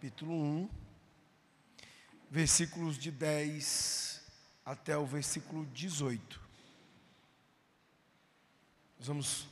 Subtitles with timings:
[0.00, 0.70] capítulo 1,
[2.30, 4.22] versículos de 10
[4.64, 6.40] até o versículo 18.
[8.98, 9.46] Nós vamos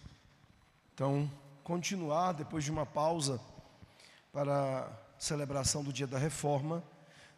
[0.95, 1.31] então
[1.63, 3.39] continuar depois de uma pausa
[4.32, 6.83] para a celebração do dia da reforma.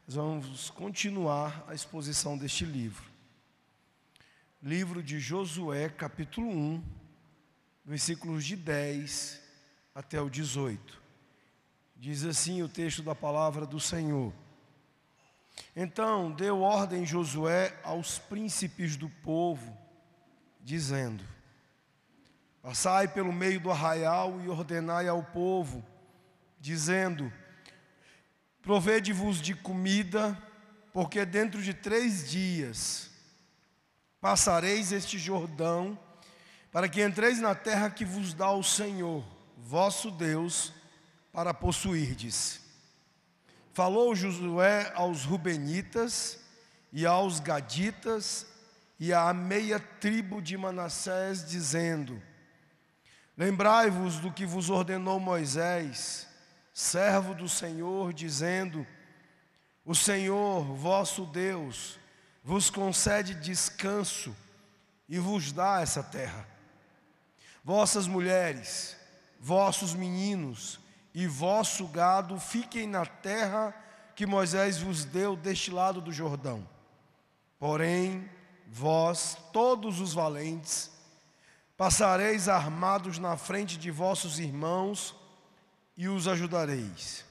[0.07, 3.11] Nós vamos continuar a exposição deste livro.
[4.63, 6.85] Livro de Josué, capítulo 1,
[7.85, 9.41] versículos de 10
[9.97, 11.01] até o 18.
[12.01, 14.33] Diz assim o texto da palavra do Senhor.
[15.77, 19.77] Então deu ordem Josué aos príncipes do povo,
[20.63, 21.23] dizendo:
[22.63, 25.85] Passai pelo meio do arraial e ordenai ao povo,
[26.59, 27.31] dizendo:
[28.63, 30.43] Provede-vos de comida,
[30.95, 33.11] porque dentro de três dias
[34.23, 35.99] passareis este Jordão,
[36.73, 39.23] para que entreis na terra que vos dá o Senhor,
[39.59, 40.80] vosso Deus,
[41.33, 42.61] para possuirdes.
[43.73, 46.39] Falou Josué aos Rubenitas
[46.93, 48.47] e aos Gaditas
[48.99, 52.21] e à meia tribo de Manassés, dizendo:
[53.37, 56.27] Lembrai-vos do que vos ordenou Moisés,
[56.75, 58.85] servo do Senhor, dizendo:
[59.85, 61.99] O Senhor, vosso Deus,
[62.43, 64.37] vos concede descanso
[65.09, 66.47] e vos dá essa terra.
[67.65, 68.97] Vossas mulheres,
[69.39, 70.80] vossos meninos
[71.15, 73.75] e vosso gado fiquem na terra
[74.15, 76.67] que Moisés vos deu deste lado do Jordão.
[77.59, 78.29] Porém,
[78.69, 80.91] vós, todos os valentes,
[81.81, 85.17] Passareis armados na frente de vossos irmãos
[85.97, 87.25] e os ajudareis.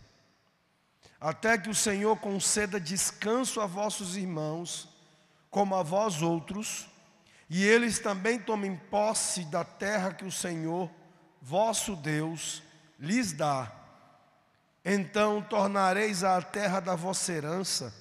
[1.21, 4.89] Até que o Senhor conceda descanso a vossos irmãos,
[5.51, 6.87] como a vós outros,
[7.47, 10.89] e eles também tomem posse da terra que o Senhor,
[11.39, 12.63] vosso Deus,
[12.99, 13.71] lhes dá.
[14.83, 17.93] Então tornareis a terra da vossa herança,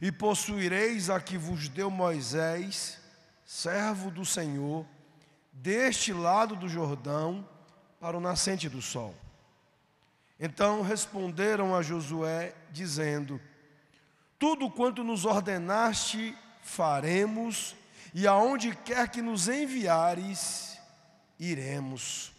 [0.00, 2.98] e possuireis a que vos deu Moisés,
[3.44, 4.84] servo do Senhor,
[5.52, 7.48] deste lado do Jordão
[7.98, 9.14] para o nascente do sol.
[10.38, 13.40] Então responderam a Josué, dizendo:
[14.38, 17.74] Tudo quanto nos ordenaste, faremos,
[18.12, 20.78] e aonde quer que nos enviares,
[21.38, 22.35] iremos.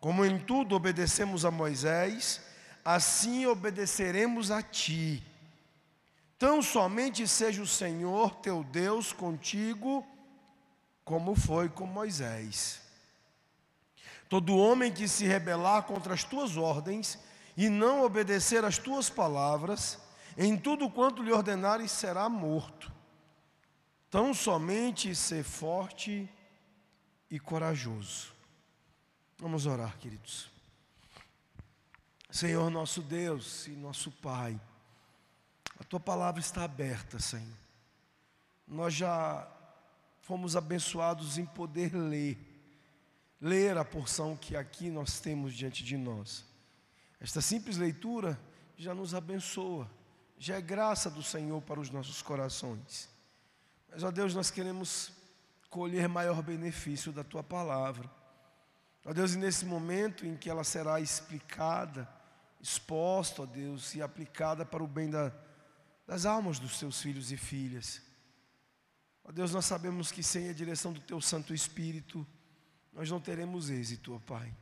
[0.00, 2.40] Como em tudo obedecemos a Moisés,
[2.84, 5.22] assim obedeceremos a ti.
[6.38, 10.06] Tão somente seja o Senhor teu Deus contigo
[11.04, 12.80] como foi com Moisés.
[14.28, 17.18] Todo homem que se rebelar contra as tuas ordens
[17.56, 19.98] e não obedecer às tuas palavras,
[20.36, 22.92] em tudo quanto lhe ordenares será morto.
[24.10, 26.30] Tão somente ser forte
[27.30, 28.37] e corajoso.
[29.40, 30.50] Vamos orar, queridos.
[32.28, 34.60] Senhor nosso Deus e nosso Pai,
[35.78, 37.56] a tua palavra está aberta, Senhor.
[38.66, 39.48] Nós já
[40.22, 42.36] fomos abençoados em poder ler,
[43.40, 46.44] ler a porção que aqui nós temos diante de nós.
[47.20, 48.38] Esta simples leitura
[48.76, 49.88] já nos abençoa,
[50.36, 53.08] já é graça do Senhor para os nossos corações.
[53.88, 55.12] Mas, ó Deus, nós queremos
[55.70, 58.17] colher maior benefício da tua palavra.
[59.08, 62.06] Ó Deus, e nesse momento em que ela será explicada,
[62.60, 65.32] exposta, ó Deus, e aplicada para o bem da,
[66.06, 68.02] das almas dos teus filhos e filhas.
[69.24, 72.26] Ó Deus, nós sabemos que sem a direção do Teu Santo Espírito,
[72.92, 74.54] nós não teremos êxito, ó Pai.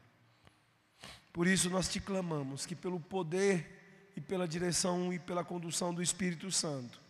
[1.33, 6.01] Por isso nós te clamamos que pelo poder e pela direção e pela condução do
[6.01, 7.03] Espírito Santo,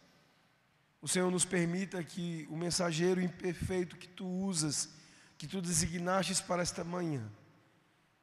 [1.02, 4.95] o Senhor nos permita que o mensageiro imperfeito que tu usas,
[5.38, 7.30] que tu designastes para esta manhã,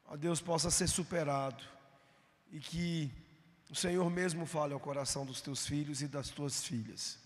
[0.06, 1.62] ó Deus, possa ser superado
[2.50, 3.10] e que
[3.70, 7.18] o Senhor mesmo fale ao coração dos teus filhos e das tuas filhas.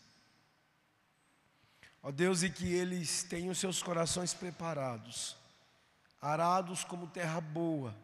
[2.03, 5.37] Ó Deus, e que eles tenham seus corações preparados,
[6.21, 7.95] arados como terra boa,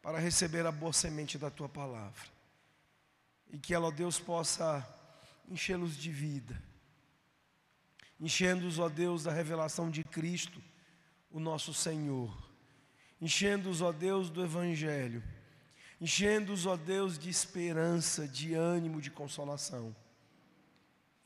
[0.00, 2.28] para receber a boa semente da tua palavra.
[3.50, 4.86] E que ela, ó Deus, possa
[5.48, 6.60] enchê-los de vida,
[8.20, 10.62] enchendo-os, ó Deus, da revelação de Cristo,
[11.34, 12.34] o nosso Senhor,
[13.20, 15.22] enchendo-os, ó Deus, do Evangelho,
[16.00, 19.94] enchendo-os, ó Deus, de esperança, de ânimo, de consolação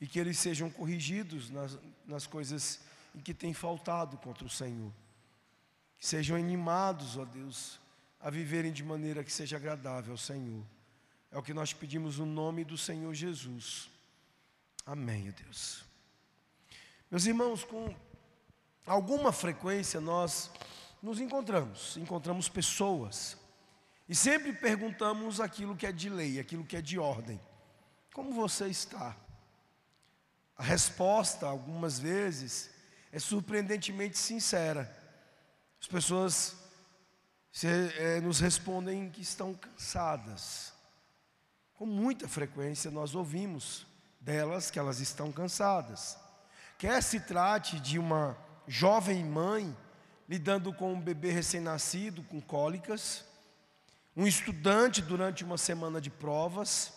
[0.01, 1.77] e que eles sejam corrigidos nas,
[2.07, 2.79] nas coisas
[3.13, 4.91] em que têm faltado contra o Senhor.
[5.97, 7.79] Que sejam animados, ó Deus,
[8.19, 10.63] a viverem de maneira que seja agradável ao Senhor.
[11.31, 13.89] É o que nós pedimos no nome do Senhor Jesus.
[14.85, 15.83] Amém, ó Deus.
[17.11, 17.93] Meus irmãos, com
[18.85, 20.49] alguma frequência nós
[21.01, 23.37] nos encontramos, encontramos pessoas
[24.07, 27.39] E sempre perguntamos aquilo que é de lei, aquilo que é de ordem.
[28.11, 29.15] Como você está?
[30.57, 32.71] A resposta, algumas vezes,
[33.11, 34.91] é surpreendentemente sincera.
[35.79, 36.55] As pessoas
[37.51, 40.73] se, é, nos respondem que estão cansadas.
[41.75, 43.85] Com muita frequência nós ouvimos
[44.19, 46.17] delas que elas estão cansadas.
[46.77, 48.35] Quer se trate de uma
[48.69, 49.75] jovem mãe
[50.27, 53.25] lidando com um bebê recém-nascido com cólicas,
[54.15, 56.93] um estudante durante uma semana de provas,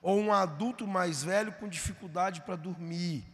[0.00, 3.24] ou um adulto mais velho com dificuldade para dormir,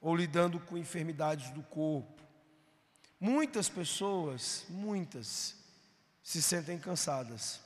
[0.00, 2.22] ou lidando com enfermidades do corpo.
[3.18, 5.56] Muitas pessoas, muitas,
[6.22, 7.60] se sentem cansadas.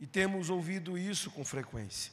[0.00, 2.10] E temos ouvido isso com frequência.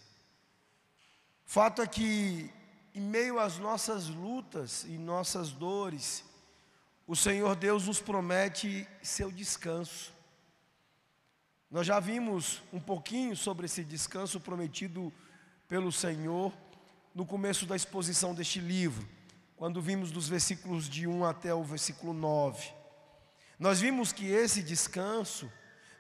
[1.46, 2.52] Fato é que,
[2.94, 6.26] em meio às nossas lutas e nossas dores,
[7.06, 10.14] o Senhor Deus nos promete seu descanso.
[11.70, 15.12] Nós já vimos um pouquinho sobre esse descanso prometido
[15.68, 16.54] pelo Senhor
[17.14, 19.08] no começo da exposição deste livro,
[19.56, 22.72] quando vimos dos versículos de 1 até o versículo 9.
[23.60, 25.52] Nós vimos que esse descanso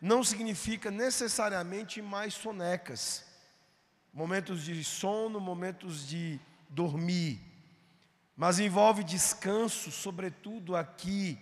[0.01, 3.25] não significa necessariamente mais sonecas,
[4.13, 6.39] momentos de sono, momentos de
[6.69, 7.39] dormir,
[8.35, 11.39] mas envolve descanso, sobretudo aqui,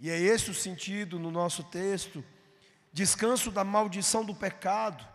[0.00, 2.24] e é esse o sentido no nosso texto
[2.92, 5.06] descanso da maldição do pecado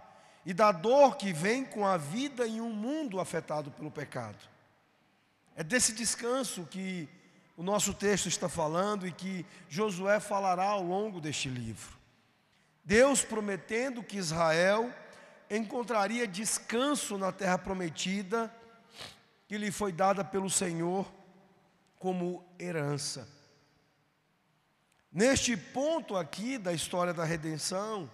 [0.45, 4.38] e da dor que vem com a vida em um mundo afetado pelo pecado.
[5.56, 7.07] É desse descanso que
[7.56, 11.97] o nosso texto está falando e que Josué falará ao longo deste livro.
[12.83, 14.94] Deus prometendo que Israel
[15.50, 18.53] encontraria descanso na terra prometida
[19.47, 21.06] que lhe foi dada pelo Senhor
[22.00, 23.28] como herança.
[25.12, 28.10] Neste ponto aqui da história da redenção,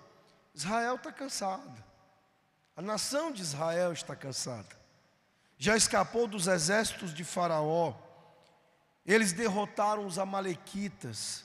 [0.53, 1.83] Israel está cansado.
[2.75, 4.75] A nação de Israel está cansada.
[5.57, 7.93] Já escapou dos exércitos de Faraó.
[9.05, 11.43] Eles derrotaram os Amalequitas.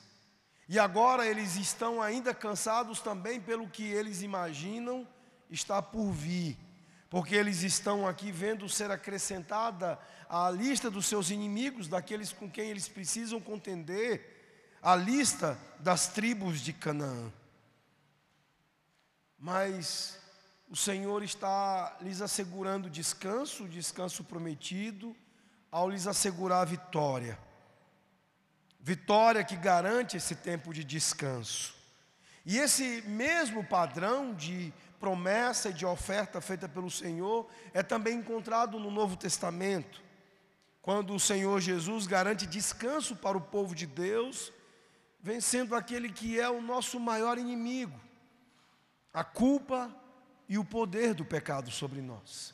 [0.67, 5.07] E agora eles estão ainda cansados também pelo que eles imaginam
[5.49, 6.57] está por vir.
[7.09, 12.69] Porque eles estão aqui vendo ser acrescentada a lista dos seus inimigos, daqueles com quem
[12.69, 17.31] eles precisam contender a lista das tribos de Canaã.
[19.37, 20.19] Mas
[20.69, 25.15] o Senhor está lhes assegurando descanso, descanso prometido,
[25.71, 27.39] ao lhes assegurar a vitória.
[28.79, 31.73] Vitória que garante esse tempo de descanso.
[32.45, 38.79] E esse mesmo padrão de promessa e de oferta feita pelo Senhor é também encontrado
[38.79, 40.01] no Novo Testamento,
[40.81, 44.51] quando o Senhor Jesus garante descanso para o povo de Deus
[45.21, 47.99] vencendo aquele que é o nosso maior inimigo,
[49.13, 49.93] a culpa
[50.47, 52.53] e o poder do pecado sobre nós.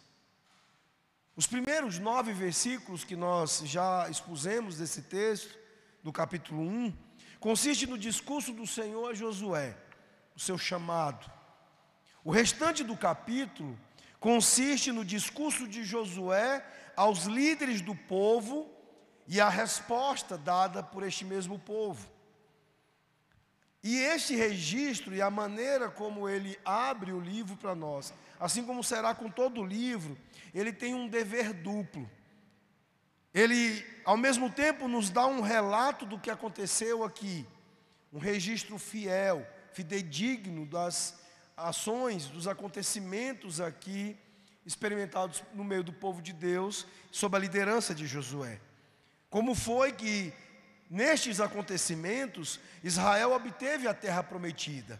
[1.36, 5.56] Os primeiros nove versículos que nós já expusemos desse texto,
[6.02, 6.94] do capítulo 1,
[7.40, 9.78] consiste no discurso do Senhor a Josué,
[10.36, 11.35] o seu chamado.
[12.26, 13.78] O restante do capítulo
[14.20, 18.68] consiste no discurso de Josué aos líderes do povo
[19.28, 22.10] e a resposta dada por este mesmo povo.
[23.84, 28.84] E este registro e a maneira como ele abre o livro para nós, assim como
[28.84, 30.18] será com todo o livro,
[30.52, 32.10] ele tem um dever duplo.
[33.32, 37.46] Ele, ao mesmo tempo, nos dá um relato do que aconteceu aqui,
[38.12, 41.24] um registro fiel, fidedigno das
[41.56, 44.18] ações, dos acontecimentos aqui
[44.66, 48.60] experimentados no meio do povo de Deus, sob a liderança de Josué.
[49.30, 50.34] Como foi que
[50.90, 55.00] nestes acontecimentos, Israel obteve a terra prometida.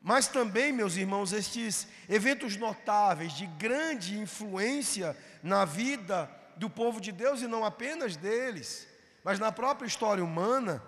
[0.00, 7.10] Mas também, meus irmãos, estes eventos notáveis de grande influência na vida do povo de
[7.10, 8.86] Deus e não apenas deles,
[9.24, 10.82] mas na própria história humana,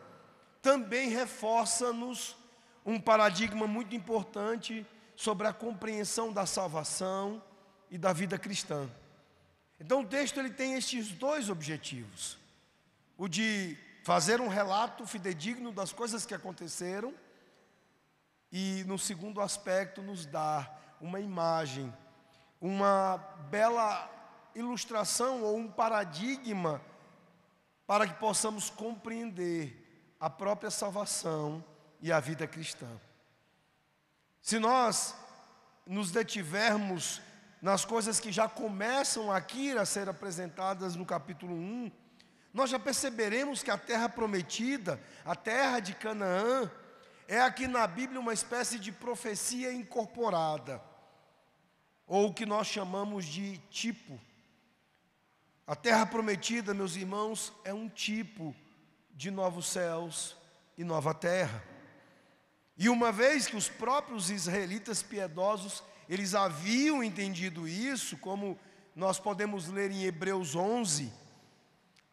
[0.63, 2.37] também reforça-nos
[2.85, 7.43] um paradigma muito importante sobre a compreensão da salvação
[7.91, 8.89] e da vida cristã.
[9.79, 12.39] Então o texto ele tem estes dois objetivos:
[13.17, 17.15] o de fazer um relato fidedigno das coisas que aconteceram
[18.51, 21.93] e, no segundo aspecto, nos dar uma imagem,
[22.61, 23.19] uma
[23.51, 24.11] bela
[24.55, 26.81] ilustração ou um paradigma
[27.87, 31.65] para que possamos compreender a própria salvação
[32.01, 32.89] e a vida cristã.
[34.41, 35.15] Se nós
[35.87, 37.21] nos detivermos
[37.61, 41.93] nas coisas que já começam aqui a ser apresentadas no capítulo 1,
[42.53, 46.71] nós já perceberemos que a terra prometida, a terra de Canaã,
[47.29, 50.83] é aqui na Bíblia uma espécie de profecia incorporada,
[52.07, 54.19] ou o que nós chamamos de tipo.
[55.65, 58.57] A terra prometida, meus irmãos, é um tipo
[59.13, 60.37] de novos céus
[60.77, 61.63] e nova terra.
[62.81, 68.59] E uma vez que os próprios israelitas piedosos, eles haviam entendido isso, como
[68.97, 71.13] nós podemos ler em Hebreus 11,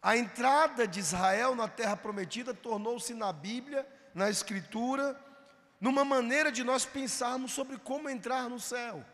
[0.01, 5.17] a entrada de Israel na terra prometida tornou-se na Bíblia, na Escritura,
[5.79, 9.05] numa maneira de nós pensarmos sobre como entrar no céu.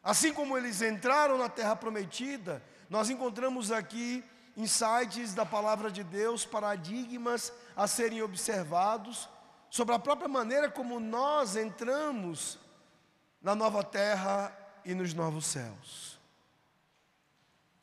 [0.00, 4.22] Assim como eles entraram na terra prometida, nós encontramos aqui
[4.56, 9.28] insights da palavra de Deus, paradigmas a serem observados
[9.76, 12.58] sobre a própria maneira como nós entramos
[13.42, 14.50] na nova terra
[14.86, 16.18] e nos novos céus.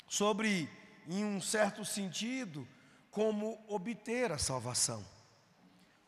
[0.07, 0.67] Sobre,
[1.07, 2.67] em um certo sentido,
[3.11, 5.05] como obter a salvação.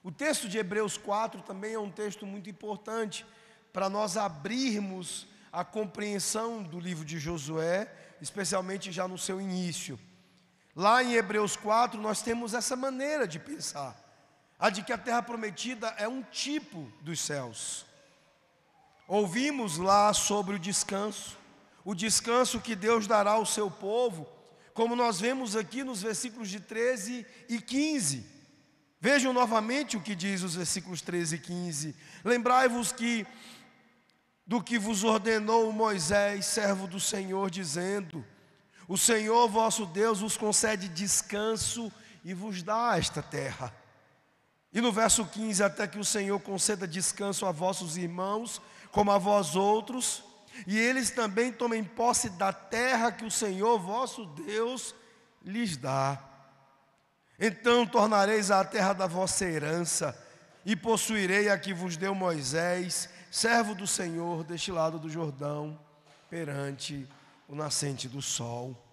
[0.02, 3.24] O texto de Hebreus 4 também é um texto muito importante
[3.72, 10.00] para nós abrirmos a compreensão do livro de Josué, especialmente já no seu início.
[10.76, 14.05] Lá em Hebreus 4, nós temos essa maneira de pensar,
[14.60, 17.86] a de que a terra prometida é um tipo dos céus.
[19.08, 21.38] Ouvimos lá sobre o descanso,
[21.84, 24.28] o descanso que Deus dará ao seu povo,
[24.74, 28.26] como nós vemos aqui nos versículos de 13 e 15.
[29.00, 31.96] Vejam novamente o que diz os versículos 13 e 15.
[32.24, 33.28] Lembrai-vos que
[34.48, 38.26] do que vos ordenou Moisés, servo do Senhor, dizendo:
[38.88, 41.92] o Senhor vosso Deus vos concede descanso
[42.24, 43.74] e vos dá esta terra.
[44.76, 49.18] E no verso 15, até que o Senhor conceda descanso a vossos irmãos, como a
[49.18, 50.22] vós outros,
[50.68, 54.94] e eles também tomem posse da terra que o Senhor vosso Deus
[55.46, 56.22] lhes dá.
[57.40, 60.14] Então tornareis a terra da vossa herança,
[60.66, 65.80] e possuirei a que vos deu Moisés, servo do Senhor, deste lado do Jordão,
[66.30, 67.08] perante
[67.48, 68.85] o nascente do sol.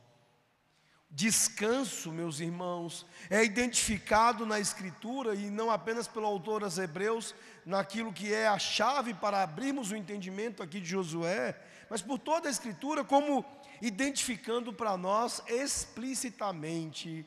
[1.15, 7.35] Descanso, meus irmãos, é identificado na Escritura e não apenas pelo autor aos Hebreus,
[7.67, 11.55] naquilo que é a chave para abrirmos o entendimento aqui de Josué,
[11.91, 13.45] mas por toda a Escritura, como
[13.83, 17.27] identificando para nós explicitamente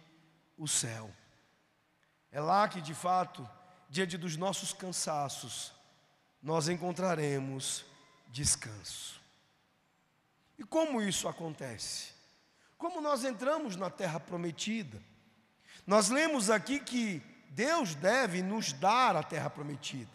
[0.57, 1.11] o céu.
[2.31, 3.47] É lá que, de fato,
[3.87, 5.71] diante dos nossos cansaços,
[6.41, 7.85] nós encontraremos
[8.29, 9.21] descanso.
[10.57, 12.14] E como isso acontece?
[12.77, 15.01] Como nós entramos na terra prometida?
[15.85, 20.11] Nós lemos aqui que Deus deve nos dar a terra prometida.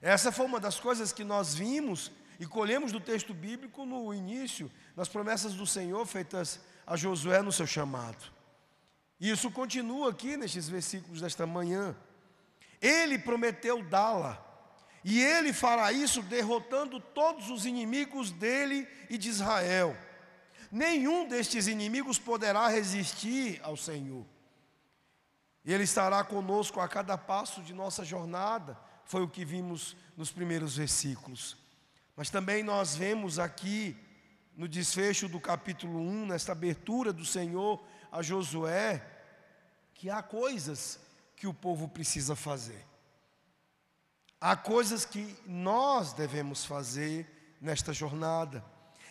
[0.00, 4.70] Essa foi uma das coisas que nós vimos e colhemos do texto bíblico no início,
[4.94, 8.32] nas promessas do Senhor feitas a Josué no seu chamado.
[9.18, 11.96] E isso continua aqui nestes versículos desta manhã.
[12.80, 14.42] Ele prometeu dá-la,
[15.02, 19.96] e ele fará isso derrotando todos os inimigos dele e de Israel.
[20.70, 24.24] Nenhum destes inimigos poderá resistir ao Senhor.
[25.64, 30.76] Ele estará conosco a cada passo de nossa jornada, foi o que vimos nos primeiros
[30.76, 31.56] versículos.
[32.14, 33.96] Mas também nós vemos aqui,
[34.56, 39.04] no desfecho do capítulo 1, nesta abertura do Senhor a Josué,
[39.92, 40.98] que há coisas
[41.34, 42.86] que o povo precisa fazer.
[44.40, 48.64] Há coisas que nós devemos fazer nesta jornada.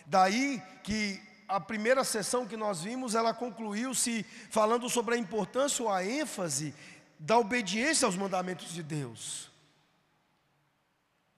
[0.06, 5.90] Daí que a primeira sessão que nós vimos, ela concluiu-se falando sobre a importância ou
[5.90, 6.74] a ênfase
[7.18, 9.50] da obediência aos mandamentos de Deus.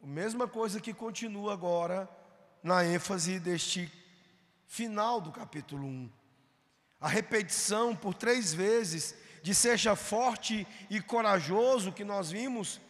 [0.03, 2.09] A mesma coisa que continua agora
[2.63, 3.93] na ênfase deste
[4.67, 6.11] final do capítulo 1.
[7.01, 12.81] A repetição por três vezes de seja forte e corajoso que nós vimos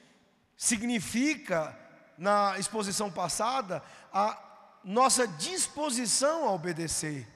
[0.56, 1.78] significa,
[2.16, 3.82] na exposição passada,
[4.12, 4.47] a
[4.84, 7.26] nossa disposição a obedecer.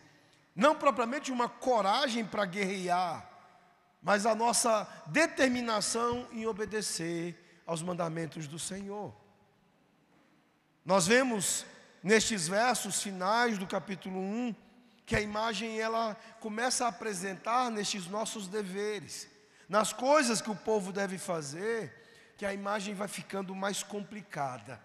[0.55, 3.29] Não propriamente uma coragem para guerrear,
[4.03, 9.15] mas a nossa determinação em obedecer aos mandamentos do Senhor.
[10.85, 11.65] Nós vemos
[12.03, 14.55] nestes versos finais do capítulo 1
[15.07, 19.29] que a imagem ela começa a apresentar nestes nossos deveres,
[19.69, 24.81] nas coisas que o povo deve fazer, que a imagem vai ficando mais complicada.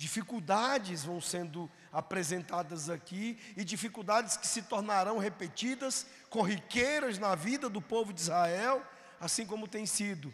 [0.00, 7.82] Dificuldades vão sendo apresentadas aqui e dificuldades que se tornarão repetidas, corriqueiras na vida do
[7.82, 8.82] povo de Israel,
[9.20, 10.32] assim como tem sido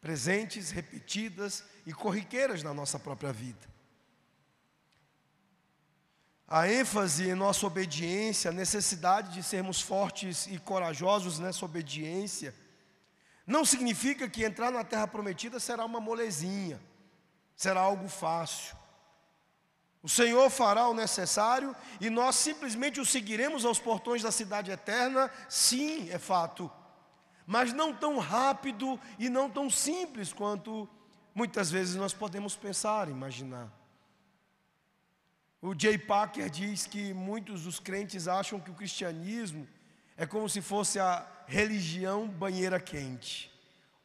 [0.00, 3.64] presentes, repetidas e corriqueiras na nossa própria vida.
[6.48, 12.52] A ênfase em nossa obediência, a necessidade de sermos fortes e corajosos nessa obediência,
[13.46, 16.82] não significa que entrar na terra prometida será uma molezinha,
[17.54, 18.79] será algo fácil.
[20.02, 25.30] O Senhor fará o necessário e nós simplesmente o seguiremos aos portões da cidade eterna,
[25.48, 26.70] sim, é fato,
[27.46, 30.88] mas não tão rápido e não tão simples quanto
[31.34, 33.70] muitas vezes nós podemos pensar, imaginar.
[35.60, 39.68] O Jay Packer diz que muitos dos crentes acham que o cristianismo
[40.16, 43.50] é como se fosse a religião banheira quente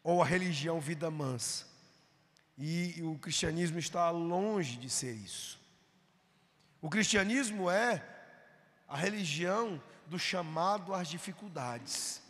[0.04, 1.66] ou a religião vida mansa.
[2.58, 5.65] E o cristianismo está longe de ser isso.
[6.86, 8.00] O cristianismo é
[8.88, 12.22] a religião do chamado às dificuldades.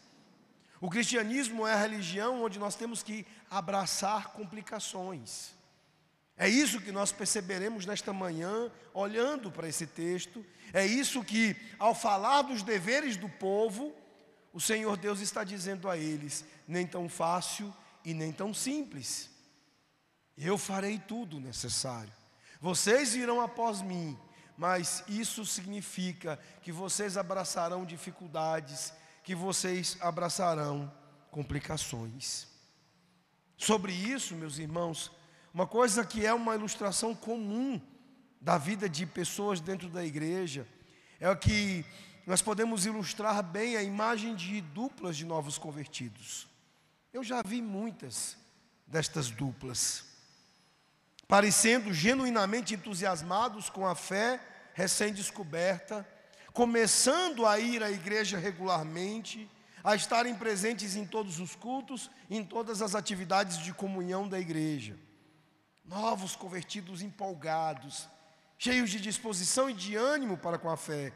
[0.79, 5.53] O cristianismo é a religião onde nós temos que abraçar complicações.
[6.38, 10.45] É isso que nós perceberemos nesta manhã, olhando para esse texto.
[10.71, 13.93] É isso que, ao falar dos deveres do povo,
[14.53, 19.29] o Senhor Deus está dizendo a eles: nem tão fácil e nem tão simples.
[20.38, 22.13] Eu farei tudo necessário.
[22.62, 24.17] Vocês virão após mim,
[24.57, 28.93] mas isso significa que vocês abraçarão dificuldades,
[29.24, 30.91] que vocês abraçarão
[31.31, 32.47] complicações.
[33.57, 35.12] Sobre isso, meus irmãos,
[35.53, 37.81] uma coisa que é uma ilustração comum
[38.39, 40.67] da vida de pessoas dentro da igreja
[41.19, 41.85] é o que
[42.25, 46.47] nós podemos ilustrar bem a imagem de duplas de novos convertidos.
[47.13, 48.38] Eu já vi muitas
[48.88, 50.14] destas duplas,
[51.27, 54.39] parecendo genuinamente entusiasmados com a fé
[54.74, 56.08] recém-descoberta,
[56.53, 59.50] começando a ir à igreja regularmente,
[59.84, 64.98] a estarem presentes em todos os cultos, em todas as atividades de comunhão da igreja
[65.86, 68.10] novos convertidos empolgados,
[68.58, 71.13] cheios de disposição e de ânimo para com a fé.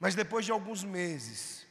[0.00, 1.66] Mas depois de alguns meses,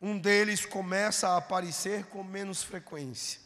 [0.00, 3.40] um deles começa a aparecer com menos frequência.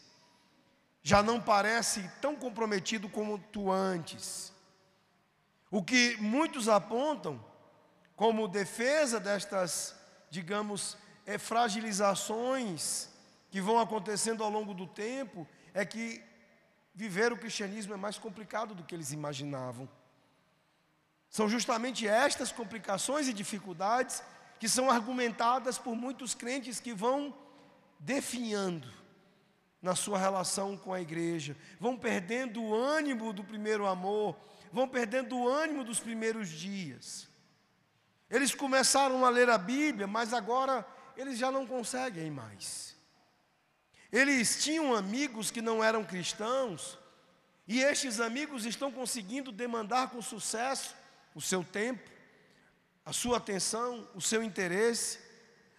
[1.03, 4.53] Já não parece tão comprometido como tu antes.
[5.71, 7.45] O que muitos apontam
[8.15, 9.97] como defesa destas,
[10.31, 13.09] digamos, é, fragilizações
[13.51, 16.23] que vão acontecendo ao longo do tempo, é que
[16.95, 19.89] viver o cristianismo é mais complicado do que eles imaginavam.
[21.29, 24.23] São justamente estas complicações e dificuldades
[24.61, 27.35] que são argumentadas por muitos crentes que vão
[27.99, 29.02] definhando
[29.83, 34.37] na sua relação com a igreja, vão perdendo o ânimo do primeiro amor,
[34.73, 37.29] vão perdendo o ânimo dos primeiros dias.
[38.31, 42.97] Eles começaram a ler a Bíblia, mas agora eles já não conseguem mais.
[44.13, 46.99] Eles tinham amigos que não eram cristãos,
[47.67, 50.95] e estes amigos estão conseguindo demandar com sucesso
[51.35, 52.09] o seu tempo,
[53.05, 55.19] a sua atenção, o seu interesse.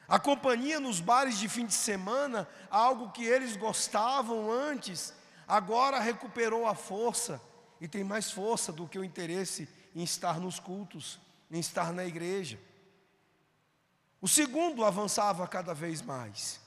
[0.07, 5.13] A companhia nos bares de fim de semana, algo que eles gostavam antes,
[5.47, 7.41] agora recuperou a força
[7.79, 12.05] e tem mais força do que o interesse em estar nos cultos, em estar na
[12.05, 12.59] igreja.
[14.21, 16.59] O segundo avançava cada vez mais.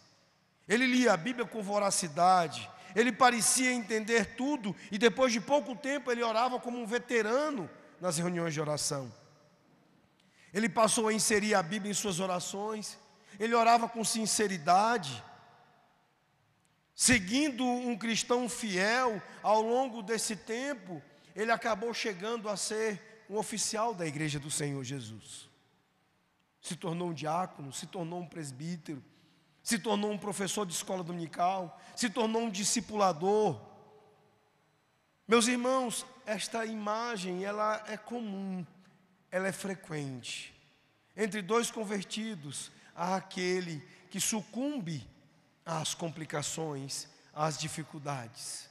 [0.68, 6.10] Ele lia a Bíblia com voracidade, ele parecia entender tudo e depois de pouco tempo
[6.10, 7.68] ele orava como um veterano
[8.00, 9.12] nas reuniões de oração.
[10.52, 12.98] Ele passou a inserir a Bíblia em suas orações,
[13.38, 15.22] ele orava com sinceridade.
[16.94, 21.02] Seguindo um cristão fiel ao longo desse tempo,
[21.34, 25.48] ele acabou chegando a ser um oficial da igreja do Senhor Jesus.
[26.60, 29.02] Se tornou um diácono, se tornou um presbítero
[29.66, 33.60] se tornou um professor de escola dominical, se tornou um discipulador.
[35.26, 38.64] Meus irmãos, esta imagem, ela é comum,
[39.28, 40.54] ela é frequente.
[41.16, 43.80] Entre dois convertidos, há aquele
[44.10, 45.06] que sucumbe
[45.64, 48.68] às complicações, às dificuldades.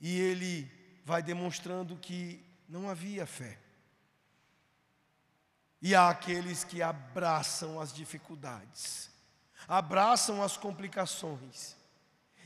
[0.00, 0.70] E ele
[1.04, 3.58] vai demonstrando que não havia fé.
[5.82, 9.14] E há aqueles que abraçam as dificuldades
[9.68, 11.76] abraçam as complicações.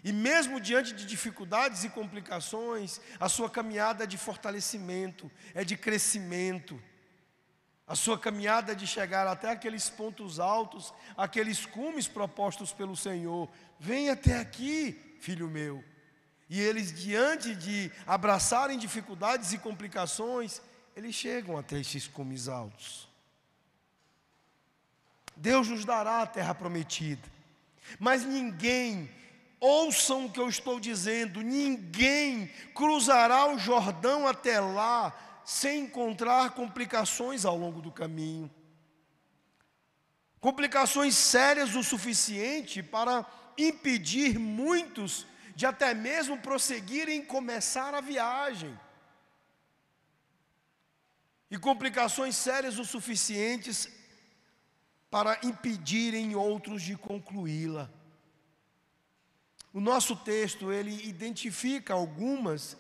[0.03, 5.77] E mesmo diante de dificuldades e complicações, a sua caminhada é de fortalecimento, é de
[5.77, 6.83] crescimento.
[7.91, 13.51] A sua caminhada de chegar até aqueles pontos altos, aqueles cumes propostos pelo Senhor.
[13.81, 15.83] Vem até aqui, filho meu.
[16.49, 20.63] E eles, diante de abraçarem dificuldades e complicações,
[20.95, 23.09] eles chegam até esses cumes altos.
[25.35, 27.29] Deus nos dará a terra prometida.
[27.99, 29.11] Mas ninguém,
[29.59, 35.13] ouçam o que eu estou dizendo, ninguém cruzará o Jordão até lá
[35.51, 38.49] sem encontrar complicações ao longo do caminho.
[40.39, 43.27] Complicações sérias o suficiente para
[43.59, 48.79] impedir muitos de até mesmo prosseguirem e começar a viagem.
[51.51, 53.89] E complicações sérias o suficientes
[55.11, 57.91] para impedirem outros de concluí-la.
[59.73, 62.77] O nosso texto, ele identifica algumas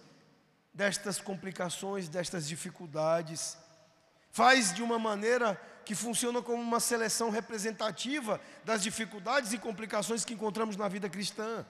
[0.81, 3.55] destas complicações, destas dificuldades,
[4.31, 10.33] faz de uma maneira que funciona como uma seleção representativa das dificuldades e complicações que
[10.33, 11.67] encontramos na vida cristã.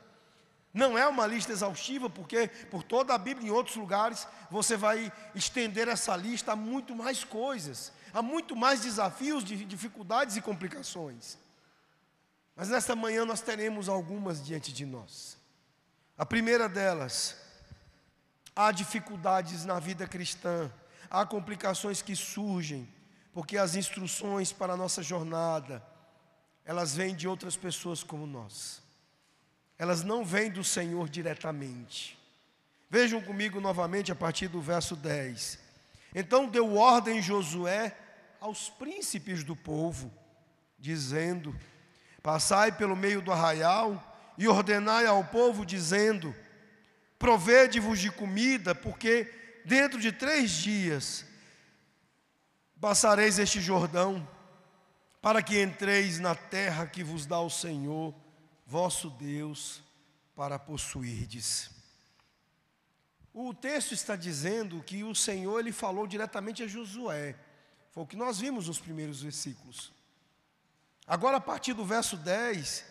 [0.72, 5.12] Não é uma lista exaustiva, porque por toda a Bíblia, em outros lugares, você vai
[5.34, 11.36] estender essa lista a muito mais coisas, a muito mais desafios, de dificuldades e complicações.
[12.54, 15.36] Mas nesta manhã nós teremos algumas diante de nós.
[16.16, 17.49] A primeira delas,
[18.66, 20.70] há dificuldades na vida cristã,
[21.10, 22.86] há complicações que surgem,
[23.32, 25.82] porque as instruções para a nossa jornada,
[26.62, 28.82] elas vêm de outras pessoas como nós.
[29.78, 32.18] Elas não vêm do Senhor diretamente.
[32.90, 35.58] Vejam comigo novamente a partir do verso 10.
[36.14, 37.96] Então deu ordem Josué
[38.38, 40.12] aos príncipes do povo,
[40.78, 41.56] dizendo:
[42.22, 44.04] Passai pelo meio do arraial
[44.36, 46.34] e ordenai ao povo, dizendo:
[47.20, 49.30] Provede-vos de comida, porque
[49.66, 51.26] dentro de três dias
[52.80, 54.26] passareis este Jordão,
[55.20, 58.14] para que entreis na terra que vos dá o Senhor,
[58.66, 59.82] vosso Deus,
[60.34, 61.70] para possuirdes.
[63.34, 67.36] O texto está dizendo que o Senhor ele falou diretamente a Josué.
[67.90, 69.92] Foi o que nós vimos nos primeiros versículos.
[71.06, 72.82] Agora, a partir do verso 10,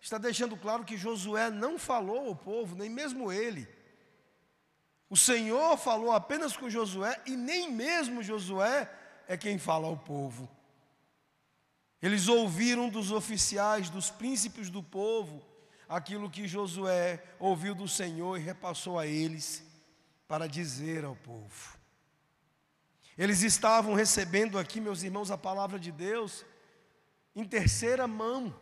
[0.00, 3.68] está deixando claro que Josué não falou ao povo, nem mesmo ele.
[5.08, 8.90] O Senhor falou apenas com Josué e nem mesmo Josué
[9.26, 10.48] é quem fala ao povo.
[12.00, 15.44] Eles ouviram dos oficiais, dos príncipes do povo,
[15.88, 19.62] aquilo que Josué ouviu do Senhor e repassou a eles
[20.26, 21.76] para dizer ao povo.
[23.18, 26.46] Eles estavam recebendo aqui, meus irmãos, a palavra de Deus
[27.34, 28.54] em terceira mão.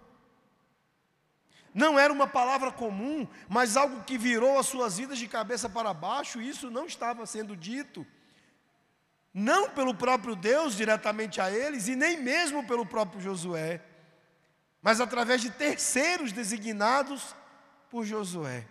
[1.75, 5.93] Não era uma palavra comum, mas algo que virou as suas vidas de cabeça para
[5.93, 8.07] baixo, e isso não estava sendo dito,
[9.33, 13.83] não pelo próprio Deus diretamente a eles, e nem mesmo pelo próprio Josué,
[14.81, 17.35] mas através de terceiros designados
[17.91, 18.67] por Josué.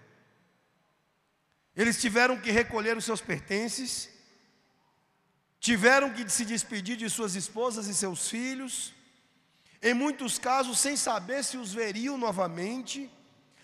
[1.75, 4.09] Eles tiveram que recolher os seus pertences,
[5.59, 8.93] tiveram que se despedir de suas esposas e seus filhos,
[9.81, 13.09] em muitos casos sem saber se os veriam novamente,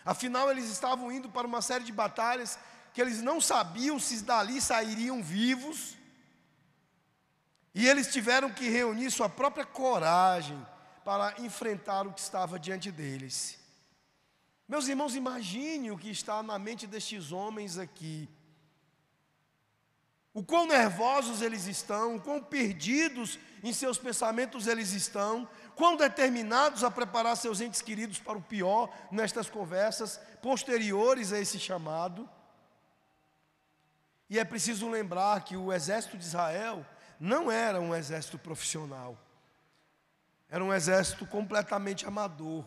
[0.05, 2.59] afinal eles estavam indo para uma série de batalhas
[2.93, 5.97] que eles não sabiam se dali sairiam vivos,
[7.73, 10.63] e eles tiveram que reunir sua própria coragem
[11.03, 13.57] para enfrentar o que estava diante deles.
[14.67, 18.29] Meus irmãos, imagine o que está na mente destes homens aqui.
[20.33, 26.83] O quão nervosos eles estão, o quão perdidos em seus pensamentos eles estão, quão determinados
[26.83, 32.29] a preparar seus entes queridos para o pior nestas conversas posteriores a esse chamado.
[34.29, 36.85] E é preciso lembrar que o exército de Israel
[37.19, 39.17] não era um exército profissional,
[40.49, 42.65] era um exército completamente amador.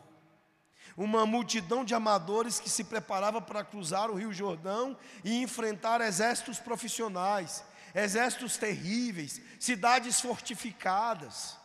[0.96, 6.58] Uma multidão de amadores que se preparava para cruzar o Rio Jordão e enfrentar exércitos
[6.58, 7.62] profissionais,
[7.94, 11.58] exércitos terríveis, cidades fortificadas.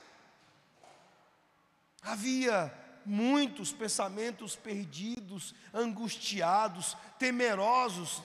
[2.02, 2.74] Havia
[3.06, 8.22] muitos pensamentos perdidos, angustiados, temerosos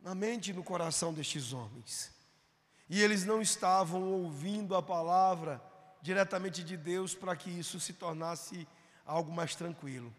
[0.00, 2.12] na mente e no coração destes homens.
[2.88, 5.62] E eles não estavam ouvindo a palavra
[6.00, 8.66] diretamente de Deus para que isso se tornasse
[9.04, 10.14] algo mais tranquilo.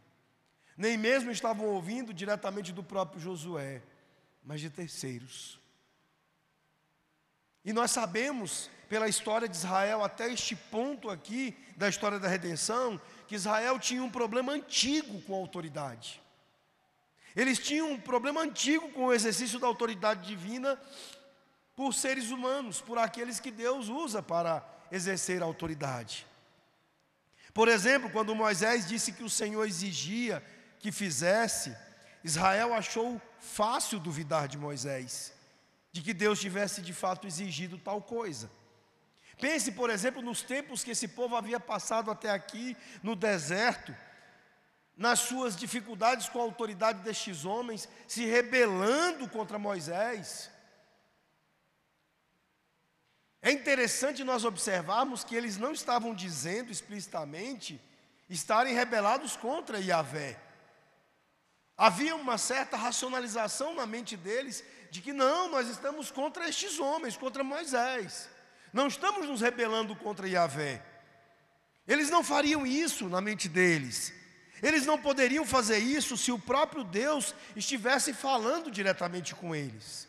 [0.78, 3.82] Nem mesmo estavam ouvindo diretamente do próprio Josué,
[4.44, 5.60] mas de terceiros.
[7.66, 12.99] E nós sabemos pela história de Israel até este ponto aqui da história da redenção,
[13.28, 16.19] que Israel tinha um problema antigo com a autoridade.
[17.36, 20.78] Eles tinham um problema antigo com o exercício da autoridade divina
[21.75, 26.25] por seres humanos, por aqueles que Deus usa para exercer a autoridade.
[27.54, 30.43] Por exemplo, quando Moisés disse que o Senhor exigia
[30.80, 31.75] que fizesse,
[32.23, 35.32] Israel achou fácil duvidar de Moisés,
[35.91, 38.49] de que Deus tivesse de fato exigido tal coisa.
[39.39, 43.95] Pense, por exemplo, nos tempos que esse povo havia passado até aqui no deserto,
[44.97, 50.52] nas suas dificuldades com a autoridade destes homens, se rebelando contra Moisés.
[53.41, 57.82] É interessante nós observarmos que eles não estavam dizendo explicitamente
[58.30, 60.38] estarem rebelados contra Yahvé.
[61.78, 67.15] Havia uma certa racionalização na mente deles de que não, nós estamos contra estes homens,
[67.15, 68.30] contra Moisés.
[68.72, 70.84] Não estamos nos rebelando contra Yahvé.
[71.88, 74.14] Eles não fariam isso na mente deles.
[74.62, 80.08] Eles não poderiam fazer isso se o próprio Deus estivesse falando diretamente com eles.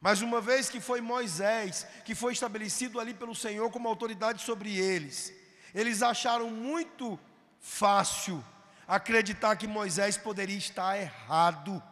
[0.00, 4.76] Mas uma vez que foi Moisés, que foi estabelecido ali pelo Senhor como autoridade sobre
[4.76, 5.32] eles,
[5.74, 7.18] eles acharam muito
[7.58, 8.44] fácil
[8.86, 11.82] acreditar que Moisés poderia estar errado,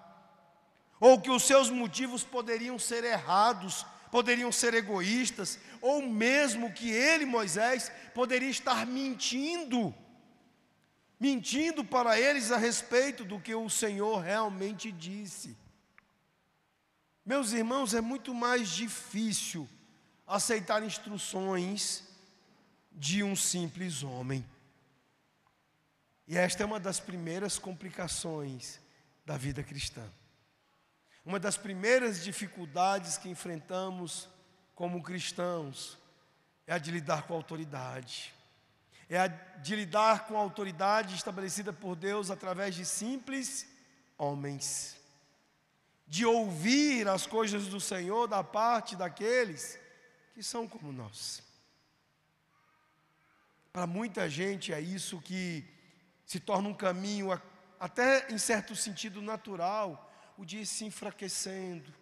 [1.01, 7.25] ou que os seus motivos poderiam ser errados, poderiam ser egoístas, ou mesmo que ele,
[7.25, 9.92] Moisés, poderia estar mentindo
[11.18, 15.57] mentindo para eles a respeito do que o Senhor realmente disse.
[17.25, 19.68] Meus irmãos, é muito mais difícil
[20.27, 22.03] aceitar instruções
[22.90, 24.44] de um simples homem.
[26.27, 28.81] E esta é uma das primeiras complicações
[29.25, 30.03] da vida cristã.
[31.25, 34.29] Uma das primeiras dificuldades que enfrentamos
[34.75, 35.99] como cristãos
[36.67, 38.35] é a de lidar com a autoridade
[39.15, 43.67] é a de lidar com a autoridade estabelecida por Deus através de simples
[44.17, 44.97] homens,
[46.07, 49.79] de ouvir as coisas do Senhor da parte daqueles
[50.33, 51.43] que são como nós.
[53.71, 55.63] Para muita gente é isso que
[56.25, 57.39] se torna um caminho,
[57.79, 61.92] até em certo sentido natural, o de se enfraquecendo,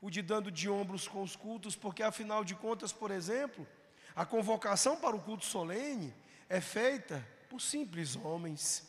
[0.00, 3.66] o de dando de ombros com os cultos, porque afinal de contas, por exemplo,
[4.14, 6.14] a convocação para o culto solene
[6.48, 8.88] é feita por simples homens.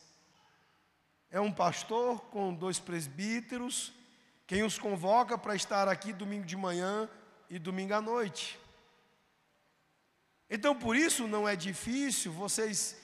[1.30, 3.94] É um pastor com dois presbíteros,
[4.46, 7.10] quem os convoca para estar aqui domingo de manhã
[7.50, 8.60] e domingo à noite.
[10.50, 12.98] Então, por isso não é difícil vocês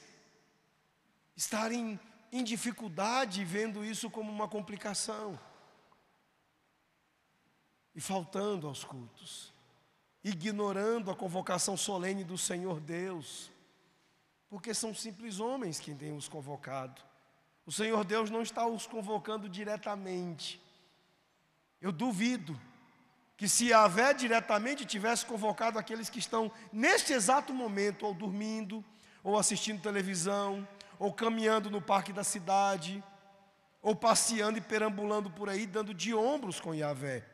[1.35, 1.97] estarem
[2.31, 5.39] em dificuldade vendo isso como uma complicação.
[7.97, 9.51] E faltando aos cultos,
[10.23, 13.51] ignorando a convocação solene do Senhor Deus
[14.49, 17.01] porque são simples homens quem tem os convocado.
[17.65, 20.61] O Senhor Deus não está os convocando diretamente.
[21.81, 22.59] Eu duvido
[23.35, 28.83] que se Yahvé diretamente tivesse convocado aqueles que estão neste exato momento, ou dormindo,
[29.21, 33.03] ou assistindo televisão, ou caminhando no parque da cidade,
[33.81, 37.25] ou passeando e perambulando por aí, dando de ombros com Yahvé.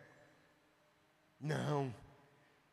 [1.44, 1.94] Não.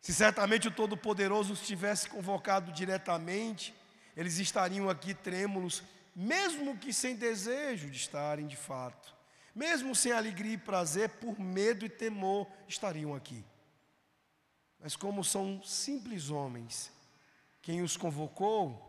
[0.00, 3.74] Se certamente o Todo-Poderoso os tivesse convocado diretamente,
[4.16, 5.82] eles estariam aqui trêmulos,
[6.14, 9.12] mesmo que sem desejo de estarem de fato,
[9.52, 13.44] mesmo sem alegria e prazer, por medo e temor, estariam aqui.
[14.78, 16.92] Mas como são simples homens,
[17.60, 18.86] quem os convocou,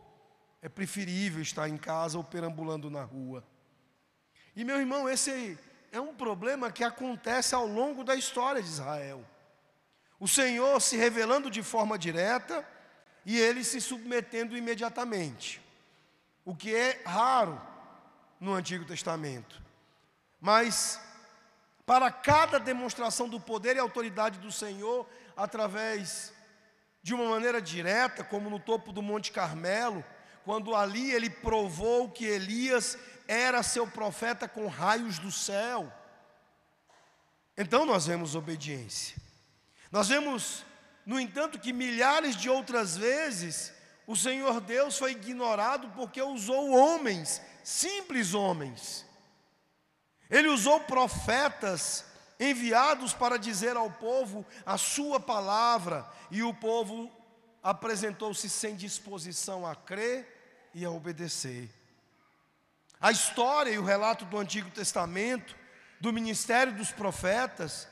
[0.61, 3.43] é preferível estar em casa ou perambulando na rua.
[4.55, 5.57] E meu irmão, esse
[5.91, 9.25] é um problema que acontece ao longo da história de Israel.
[10.21, 12.63] O Senhor se revelando de forma direta,
[13.25, 15.59] e ele se submetendo imediatamente,
[16.45, 17.59] o que é raro
[18.39, 19.59] no Antigo Testamento.
[20.39, 21.01] Mas,
[21.87, 26.31] para cada demonstração do poder e autoridade do Senhor, através
[27.01, 30.05] de uma maneira direta, como no topo do Monte Carmelo,
[30.45, 32.95] quando ali ele provou que Elias
[33.27, 35.91] era seu profeta com raios do céu.
[37.57, 39.30] Então nós vemos obediência.
[39.91, 40.63] Nós vemos
[41.05, 43.73] no entanto, que milhares de outras vezes
[44.05, 49.05] o Senhor Deus foi ignorado porque usou homens, simples homens.
[50.29, 52.05] Ele usou profetas
[52.39, 57.11] enviados para dizer ao povo a sua palavra, e o povo
[57.61, 61.69] apresentou-se sem disposição a crer e a obedecer.
[62.99, 65.55] A história e o relato do Antigo Testamento,
[65.99, 67.87] do ministério dos profetas,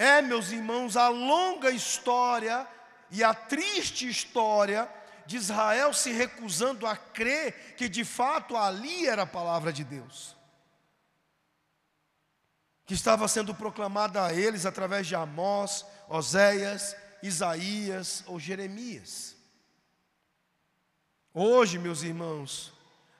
[0.00, 2.66] é, meus irmãos, a longa história
[3.10, 4.90] e a triste história
[5.26, 10.34] de Israel se recusando a crer que de fato ali era a palavra de Deus,
[12.86, 19.36] que estava sendo proclamada a eles através de Amós, Oséias, Isaías ou Jeremias.
[21.34, 22.72] Hoje, meus irmãos,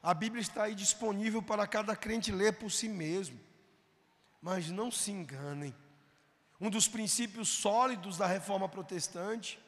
[0.02, 3.38] a Bíblia está aí disponível para cada crente ler por si mesmo,
[4.40, 5.74] mas não se enganem
[6.60, 9.58] um dos princípios sólidos da reforma protestante,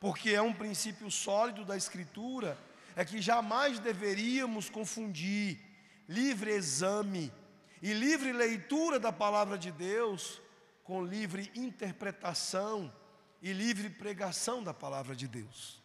[0.00, 2.58] porque é um princípio sólido da Escritura,
[2.96, 5.60] é que jamais deveríamos confundir
[6.08, 7.32] livre exame
[7.80, 10.40] e livre leitura da palavra de Deus
[10.82, 12.92] com livre interpretação
[13.40, 15.80] e livre pregação da palavra de Deus.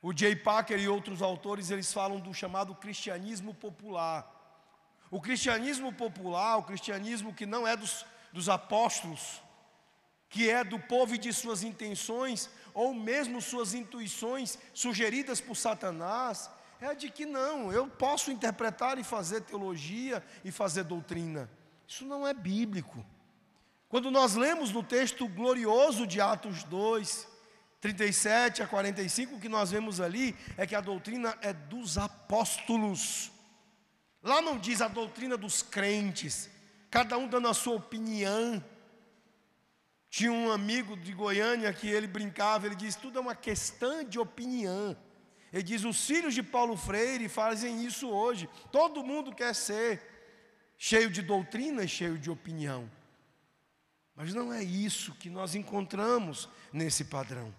[0.00, 4.32] O Jay Packer e outros autores, eles falam do chamado cristianismo popular.
[5.10, 9.42] O cristianismo popular, o cristianismo que não é dos, dos apóstolos,
[10.28, 16.50] que é do povo e de suas intenções, ou mesmo suas intuições sugeridas por Satanás,
[16.80, 21.50] é de que não, eu posso interpretar e fazer teologia e fazer doutrina.
[21.86, 23.04] Isso não é bíblico.
[23.88, 27.26] Quando nós lemos no texto glorioso de Atos 2,
[27.80, 33.32] 37 a 45, o que nós vemos ali é que a doutrina é dos apóstolos.
[34.22, 36.50] Lá não diz a doutrina dos crentes,
[36.90, 38.62] cada um dando a sua opinião.
[40.10, 44.18] Tinha um amigo de Goiânia que ele brincava, ele diz: tudo é uma questão de
[44.18, 44.96] opinião.
[45.52, 48.48] Ele diz: os filhos de Paulo Freire fazem isso hoje.
[48.72, 50.02] Todo mundo quer ser
[50.76, 52.90] cheio de doutrina e cheio de opinião.
[54.14, 57.54] Mas não é isso que nós encontramos nesse padrão.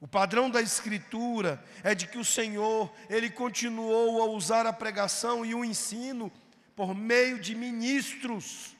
[0.00, 5.44] O padrão da Escritura é de que o Senhor, Ele continuou a usar a pregação
[5.44, 6.32] e o ensino
[6.80, 8.74] por meio de ministros.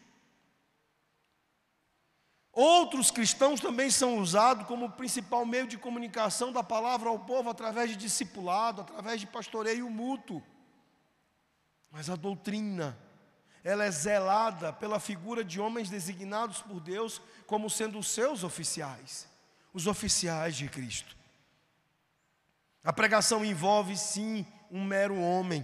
[2.50, 7.90] Outros cristãos também são usados como principal meio de comunicação da palavra ao povo através
[7.90, 10.42] de discipulado, através de pastoreio mútuo.
[11.90, 12.98] Mas a doutrina,
[13.62, 19.28] ela é zelada pela figura de homens designados por Deus como sendo os seus oficiais,
[19.74, 21.14] os oficiais de Cristo.
[22.82, 25.62] A pregação envolve sim um mero homem,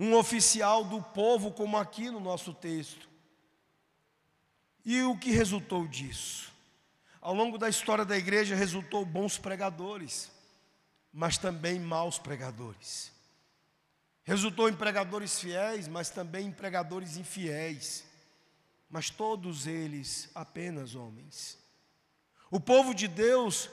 [0.00, 3.06] um oficial do povo, como aqui no nosso texto.
[4.82, 6.50] E o que resultou disso?
[7.20, 10.32] Ao longo da história da igreja, resultou bons pregadores,
[11.12, 13.12] mas também maus pregadores.
[14.24, 18.02] Resultou em pregadores fiéis, mas também em pregadores infiéis.
[18.88, 21.58] Mas todos eles apenas homens.
[22.50, 23.68] O povo de Deus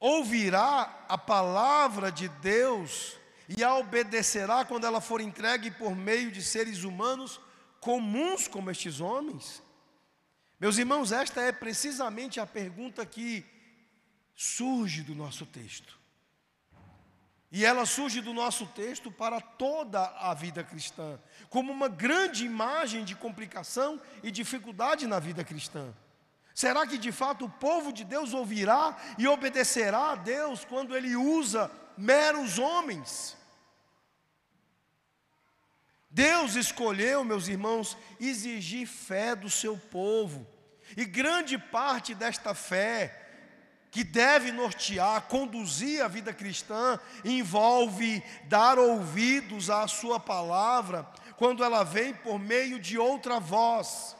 [0.00, 6.42] ouvirá a palavra de Deus e a obedecerá quando ela for entregue por meio de
[6.42, 7.40] seres humanos
[7.80, 9.62] comuns como estes homens?
[10.58, 13.44] Meus irmãos, esta é precisamente a pergunta que
[14.34, 15.98] surge do nosso texto.
[17.52, 23.04] E ela surge do nosso texto para toda a vida cristã, como uma grande imagem
[23.04, 25.94] de complicação e dificuldade na vida cristã.
[26.54, 31.14] Será que de fato o povo de Deus ouvirá e obedecerá a Deus quando ele
[31.14, 33.35] usa meros homens?
[36.16, 40.46] Deus escolheu, meus irmãos, exigir fé do seu povo.
[40.96, 49.68] E grande parte desta fé, que deve nortear, conduzir a vida cristã, envolve dar ouvidos
[49.68, 54.16] à Sua palavra, quando ela vem por meio de outra voz.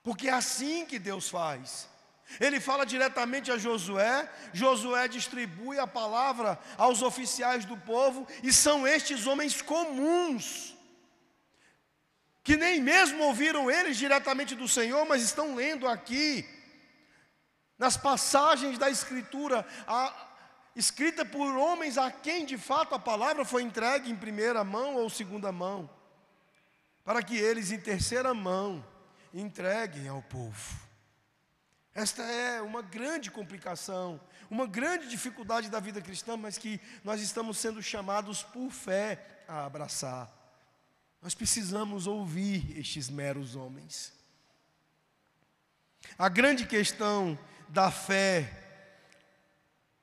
[0.00, 1.88] Porque é assim que Deus faz.
[2.40, 8.86] Ele fala diretamente a Josué, Josué distribui a palavra aos oficiais do povo, e são
[8.86, 10.76] estes homens comuns,
[12.42, 16.46] que nem mesmo ouviram eles diretamente do Senhor, mas estão lendo aqui,
[17.78, 20.12] nas passagens da Escritura, a,
[20.74, 25.08] escrita por homens a quem de fato a palavra foi entregue em primeira mão ou
[25.08, 25.88] segunda mão,
[27.04, 28.84] para que eles em terceira mão
[29.32, 30.93] entreguem ao povo.
[31.94, 37.56] Esta é uma grande complicação, uma grande dificuldade da vida cristã, mas que nós estamos
[37.56, 40.28] sendo chamados por fé a abraçar.
[41.22, 44.12] Nós precisamos ouvir estes meros homens.
[46.18, 48.62] A grande questão da fé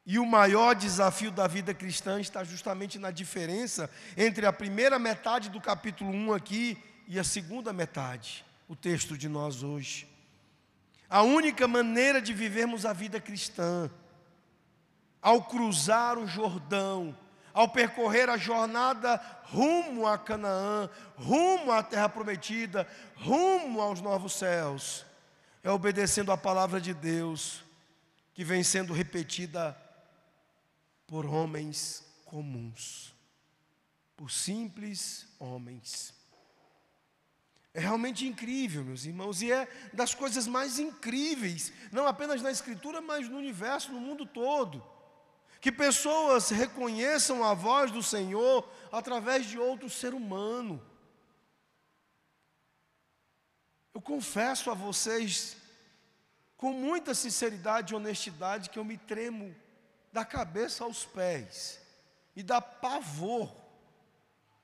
[0.05, 5.49] e o maior desafio da vida cristã está justamente na diferença entre a primeira metade
[5.49, 10.10] do capítulo 1 aqui e a segunda metade, o texto de nós hoje.
[11.11, 13.91] A única maneira de vivermos a vida cristã,
[15.21, 17.13] ao cruzar o Jordão,
[17.53, 25.05] ao percorrer a jornada rumo a Canaã, rumo à terra prometida, rumo aos novos céus,
[25.61, 27.61] é obedecendo a palavra de Deus,
[28.33, 29.77] que vem sendo repetida
[31.05, 33.13] por homens comuns,
[34.15, 36.20] por simples homens.
[37.73, 42.99] É realmente incrível, meus irmãos, e é das coisas mais incríveis, não apenas na Escritura,
[42.99, 44.83] mas no universo, no mundo todo.
[45.61, 50.85] Que pessoas reconheçam a voz do Senhor através de outro ser humano.
[53.93, 55.55] Eu confesso a vocês,
[56.57, 59.55] com muita sinceridade e honestidade, que eu me tremo
[60.11, 61.79] da cabeça aos pés,
[62.35, 63.60] e dá pavor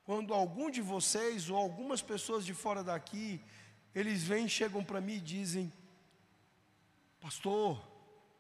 [0.08, 3.44] quando algum de vocês ou algumas pessoas de fora daqui,
[3.94, 5.70] eles vêm, chegam para mim e dizem:
[7.20, 7.78] Pastor,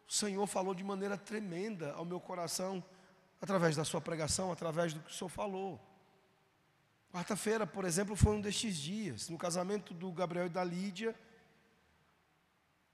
[0.07, 2.81] o Senhor falou de maneira tremenda ao meu coração,
[3.41, 5.77] através da sua pregação, através do que o Senhor falou.
[7.11, 9.27] Quarta-feira, por exemplo, foi um destes dias.
[9.27, 11.13] No casamento do Gabriel e da Lídia,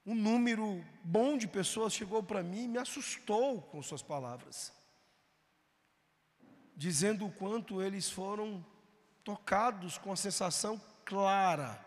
[0.04, 4.74] um número bom de pessoas chegou para mim e me assustou com suas palavras,
[6.76, 8.66] dizendo o quanto eles foram
[9.24, 11.84] tocados com a sensação clara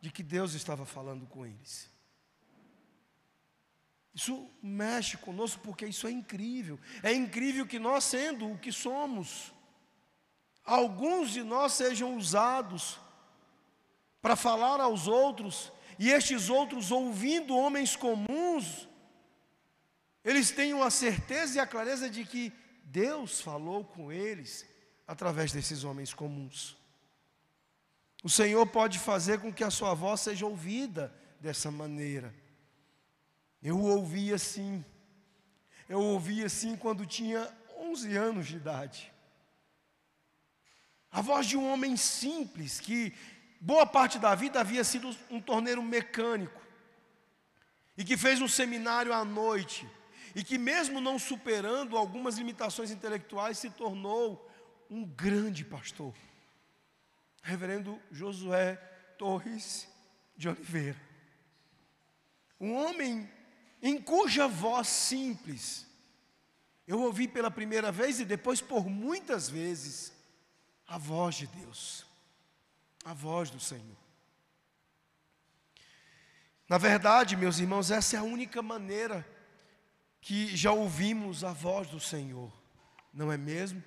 [0.00, 1.90] de que Deus estava falando com eles.
[4.14, 6.78] Isso mexe conosco porque isso é incrível.
[7.02, 9.52] É incrível que nós, sendo o que somos,
[10.64, 13.00] alguns de nós sejam usados
[14.22, 18.88] para falar aos outros, e estes outros, ouvindo homens comuns,
[20.24, 22.52] eles tenham a certeza e a clareza de que
[22.84, 24.66] Deus falou com eles
[25.06, 26.76] através desses homens comuns.
[28.22, 32.34] O Senhor pode fazer com que a sua voz seja ouvida dessa maneira.
[33.62, 34.84] Eu ouvi assim.
[35.88, 39.12] Eu ouvi assim quando tinha 11 anos de idade.
[41.10, 43.14] A voz de um homem simples que
[43.60, 46.60] boa parte da vida havia sido um torneiro mecânico
[47.96, 49.88] e que fez um seminário à noite
[50.34, 54.50] e que mesmo não superando algumas limitações intelectuais se tornou
[54.90, 56.14] um grande pastor.
[57.42, 58.76] Reverendo Josué
[59.18, 59.88] Torres
[60.36, 61.00] de Oliveira.
[62.60, 63.30] Um homem
[63.82, 65.86] em cuja voz simples
[66.86, 70.12] eu ouvi pela primeira vez e depois por muitas vezes
[70.86, 72.04] a voz de Deus,
[73.04, 73.96] a voz do Senhor.
[76.68, 79.26] Na verdade, meus irmãos, essa é a única maneira
[80.24, 82.50] que já ouvimos a voz do Senhor,
[83.12, 83.84] não é mesmo?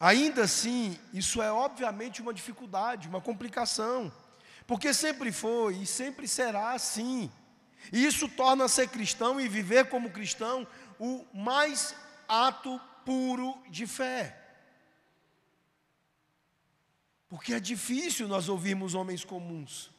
[0.00, 4.12] Ainda assim, isso é obviamente uma dificuldade, uma complicação,
[4.66, 7.30] porque sempre foi e sempre será assim.
[7.92, 10.66] E isso torna ser cristão e viver como cristão
[10.98, 11.94] o mais
[12.26, 14.36] ato puro de fé.
[17.28, 19.92] Porque é difícil nós ouvirmos homens comuns,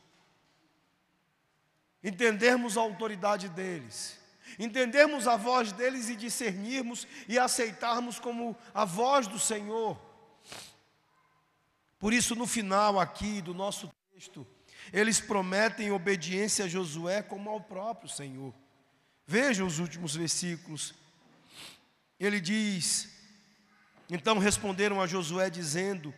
[2.04, 4.18] entendermos a autoridade deles,
[4.58, 10.00] entendermos a voz deles e discernirmos e aceitarmos como a voz do Senhor.
[11.98, 14.48] Por isso, no final aqui do nosso texto,
[14.94, 18.54] eles prometem obediência a Josué como ao próprio Senhor.
[19.28, 20.94] Vejam os últimos versículos.
[22.20, 23.10] Ele diz:
[24.10, 26.14] Então responderam a Josué, dizendo: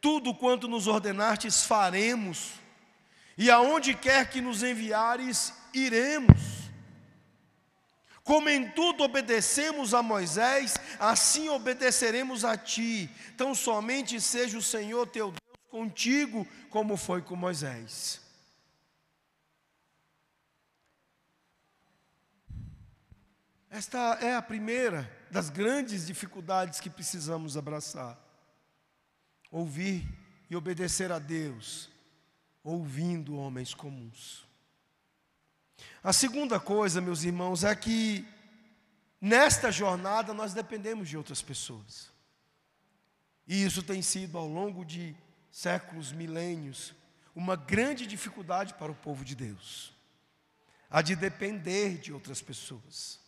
[0.00, 2.52] tudo quanto nos ordenastes faremos,
[3.36, 6.66] e aonde quer que nos enviares, iremos.
[8.22, 13.08] Como em tudo obedecemos a Moisés, assim obedeceremos a ti.
[13.36, 18.20] Tão somente seja o Senhor teu Deus contigo, como foi com Moisés.
[23.70, 28.26] Esta é a primeira das grandes dificuldades que precisamos abraçar
[29.50, 30.06] ouvir
[30.50, 31.90] e obedecer a Deus,
[32.66, 34.44] ouvindo homens comuns.
[36.02, 38.26] A segunda coisa, meus irmãos, é que
[39.20, 42.10] nesta jornada nós dependemos de outras pessoas.
[43.46, 45.14] E isso tem sido ao longo de
[45.52, 46.92] séculos, milênios,
[47.36, 49.94] uma grande dificuldade para o povo de Deus.
[50.90, 53.20] A de depender de outras pessoas.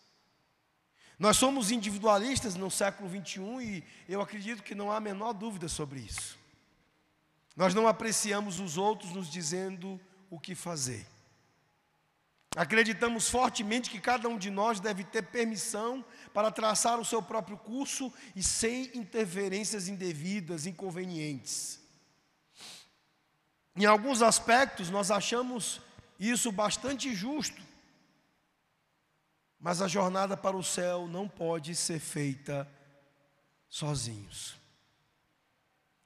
[1.16, 5.68] Nós somos individualistas no século 21 e eu acredito que não há a menor dúvida
[5.68, 6.37] sobre isso.
[7.58, 10.00] Nós não apreciamos os outros nos dizendo
[10.30, 11.04] o que fazer.
[12.54, 17.58] Acreditamos fortemente que cada um de nós deve ter permissão para traçar o seu próprio
[17.58, 21.80] curso e sem interferências indevidas, inconvenientes.
[23.74, 25.80] Em alguns aspectos, nós achamos
[26.16, 27.60] isso bastante justo.
[29.58, 32.70] Mas a jornada para o céu não pode ser feita
[33.68, 34.67] sozinhos.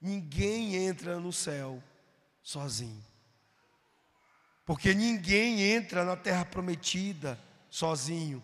[0.02, 1.80] Ninguém entra no céu
[2.42, 3.04] sozinho.
[4.66, 7.38] Porque ninguém entra na terra prometida
[7.70, 8.42] sozinho.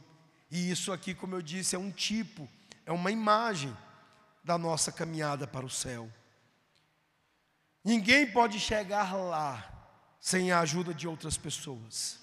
[0.48, 2.48] E isso aqui, como eu disse, é um tipo,
[2.86, 3.76] é uma imagem
[4.44, 6.08] da nossa caminhada para o céu.
[7.84, 9.68] Ninguém pode chegar lá
[10.20, 12.20] sem a ajuda de outras pessoas.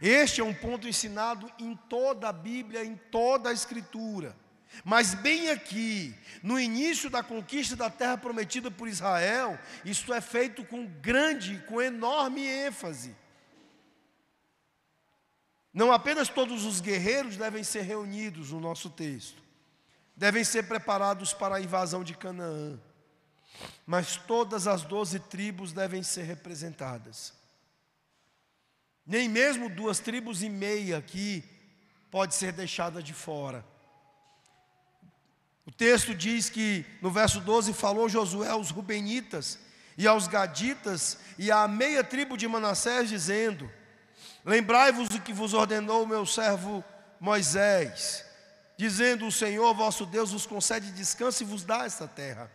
[0.00, 4.36] Este é um ponto ensinado em toda a Bíblia, em toda a Escritura.
[4.84, 10.64] Mas bem aqui, no início da conquista da terra prometida por Israel, isto é feito
[10.64, 13.14] com grande, com enorme ênfase.
[15.72, 19.42] Não apenas todos os guerreiros devem ser reunidos no nosso texto,
[20.16, 22.78] devem ser preparados para a invasão de Canaã,
[23.86, 27.34] mas todas as doze tribos devem ser representadas.
[29.06, 31.44] Nem mesmo duas tribos e meia aqui
[32.10, 33.64] pode ser deixada de fora.
[35.66, 39.58] O texto diz que no verso 12 falou Josué aos rubenitas
[39.96, 43.70] e aos gaditas e à meia tribo de Manassés dizendo:
[44.44, 46.82] Lembrai-vos do que vos ordenou o meu servo
[47.20, 48.24] Moisés,
[48.76, 52.50] dizendo: O Senhor vosso Deus vos concede descanso e vos dá esta terra.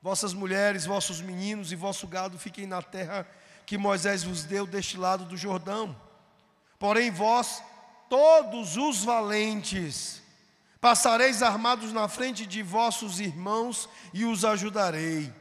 [0.00, 3.26] Vossas mulheres, vossos meninos e vosso gado fiquem na terra
[3.66, 6.00] que Moisés vos deu deste lado do Jordão.
[6.78, 7.60] Porém, vós,
[8.08, 10.22] todos os valentes,
[10.86, 15.34] passareis armados na frente de vossos irmãos e os ajudarei,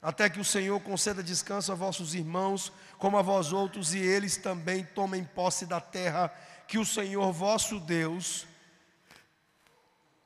[0.00, 4.38] até que o Senhor conceda descanso a vossos irmãos, como a vós outros, e eles
[4.38, 6.32] também tomem posse da terra
[6.66, 8.46] que o Senhor vosso Deus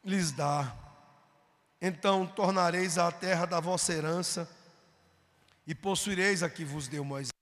[0.05, 0.73] lhes dá.
[1.83, 4.49] Então tornareis a terra da vossa herança,
[5.67, 7.33] e possuireis a que vos deu Moisés,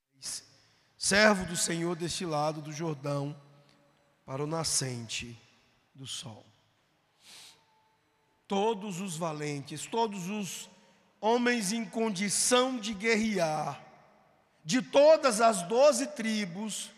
[0.96, 3.38] servo do Senhor deste lado do Jordão,
[4.24, 5.38] para o nascente
[5.94, 6.51] do sol.
[8.52, 10.68] Todos os valentes, todos os
[11.22, 13.82] homens em condição de guerrear,
[14.62, 16.90] de todas as doze tribos,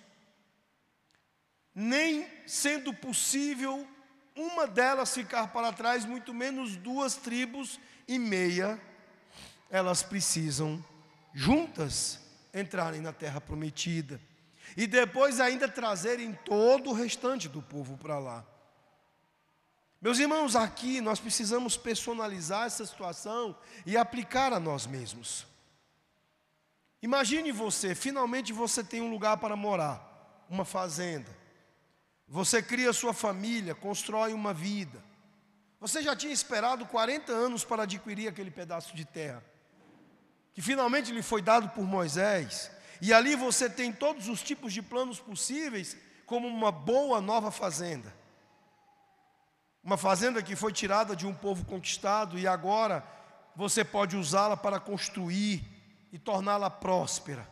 [1.73, 3.87] nem sendo possível
[4.35, 7.79] uma delas ficar para trás, muito menos duas tribos
[8.09, 8.77] e meia,
[9.71, 10.85] elas precisam
[11.33, 12.19] juntas
[12.53, 14.21] entrarem na terra prometida
[14.77, 18.45] e depois ainda trazerem todo o restante do povo para lá.
[20.05, 25.47] Meus irmãos, aqui nós precisamos personalizar essa situação e aplicar a nós mesmos.
[27.01, 31.35] Imagine você, finalmente você tem um lugar para morar, uma fazenda.
[32.29, 35.03] Você cria sua família, constrói uma vida.
[35.81, 39.43] Você já tinha esperado 40 anos para adquirir aquele pedaço de terra
[40.53, 44.83] que finalmente lhe foi dado por Moisés, e ali você tem todos os tipos de
[44.83, 45.97] planos possíveis,
[46.27, 48.24] como uma boa nova fazenda.
[49.85, 53.05] Uma fazenda que foi tirada de um povo conquistado e agora
[53.55, 55.63] você pode usá-la para construir
[56.11, 57.47] e torná-la próspera.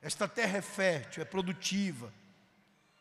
[0.00, 2.10] Esta terra é fértil, é produtiva.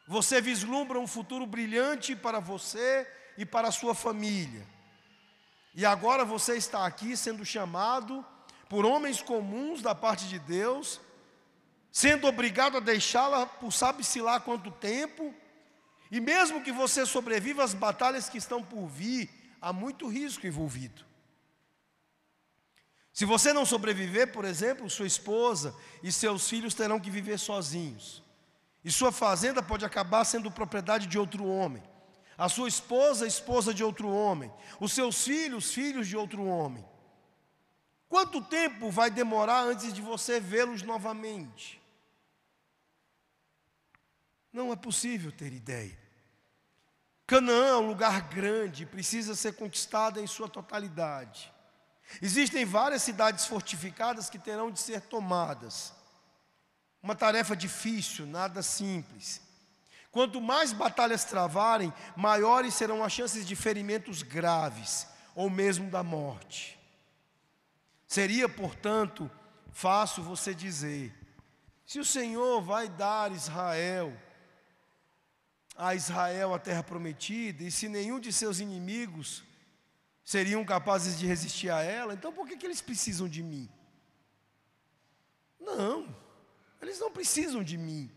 [0.10, 4.68] Você vislumbra um futuro brilhante para você e para a sua família.
[5.74, 8.26] E agora você está aqui sendo chamado
[8.68, 11.00] por homens comuns da parte de Deus,
[11.94, 15.34] sendo obrigado a deixá-la por sabe-se lá quanto tempo,
[16.12, 19.30] e mesmo que você sobreviva às batalhas que estão por vir,
[19.62, 21.04] há muito risco envolvido.
[23.12, 28.22] Se você não sobreviver, por exemplo, sua esposa e seus filhos terão que viver sozinhos.
[28.84, 31.82] E sua fazenda pode acabar sendo propriedade de outro homem.
[32.38, 34.52] A sua esposa, esposa de outro homem.
[34.80, 36.86] Os seus filhos, filhos de outro homem.
[38.10, 41.82] Quanto tempo vai demorar antes de você vê-los novamente?
[44.56, 46.00] Não é possível ter ideia.
[47.28, 51.52] Canaã é um lugar grande, precisa ser conquistado em sua totalidade.
[52.22, 55.92] Existem várias cidades fortificadas que terão de ser tomadas.
[57.04, 59.42] Uma tarefa difícil, nada simples.
[60.10, 66.80] Quanto mais batalhas travarem, maiores serão as chances de ferimentos graves ou mesmo da morte.
[68.08, 69.30] Seria, portanto,
[69.74, 71.14] fácil você dizer:
[71.86, 74.16] se o Senhor vai dar Israel,
[75.76, 79.44] a Israel a terra prometida, e se nenhum de seus inimigos
[80.24, 83.70] seriam capazes de resistir a ela, então por que, que eles precisam de mim?
[85.60, 86.16] Não,
[86.82, 88.12] eles não precisam de mim.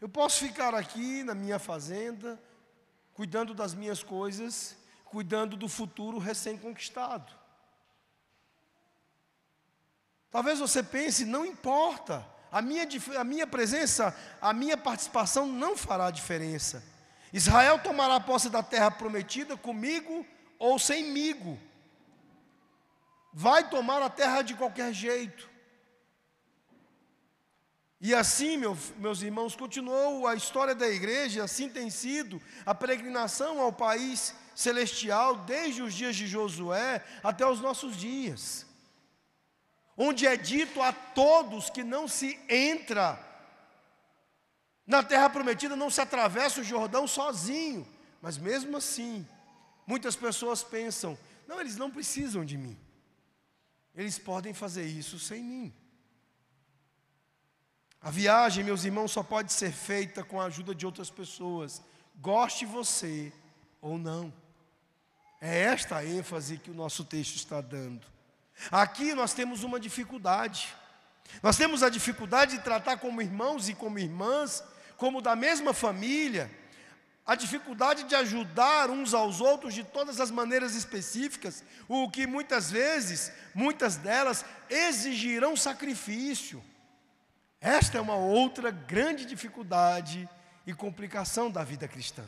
[0.00, 2.40] Eu posso ficar aqui na minha fazenda,
[3.12, 7.32] cuidando das minhas coisas, cuidando do futuro recém-conquistado.
[10.30, 12.86] Talvez você pense, não importa, a minha,
[13.18, 16.82] a minha presença, a minha participação não fará diferença.
[17.32, 20.26] Israel tomará posse da terra prometida comigo
[20.58, 21.58] ou semigo.
[23.32, 25.48] Vai tomar a terra de qualquer jeito.
[28.00, 33.60] E assim, meu, meus irmãos, continuou a história da igreja, assim tem sido a peregrinação
[33.60, 38.69] ao país celestial desde os dias de Josué até os nossos dias
[40.02, 43.22] onde é dito a todos que não se entra
[44.86, 47.86] na terra prometida, não se atravessa o Jordão sozinho.
[48.22, 49.28] Mas mesmo assim,
[49.86, 52.78] muitas pessoas pensam: não, eles não precisam de mim.
[53.94, 55.74] Eles podem fazer isso sem mim.
[58.00, 61.82] A viagem, meus irmãos, só pode ser feita com a ajuda de outras pessoas,
[62.16, 63.30] goste você
[63.82, 64.32] ou não.
[65.42, 68.06] É esta a ênfase que o nosso texto está dando.
[68.70, 70.74] Aqui nós temos uma dificuldade.
[71.42, 74.64] Nós temos a dificuldade de tratar como irmãos e como irmãs,
[74.96, 76.50] como da mesma família,
[77.24, 82.70] a dificuldade de ajudar uns aos outros de todas as maneiras específicas, o que muitas
[82.70, 86.62] vezes, muitas delas, exigirão sacrifício.
[87.60, 90.28] Esta é uma outra grande dificuldade
[90.66, 92.24] e complicação da vida cristã.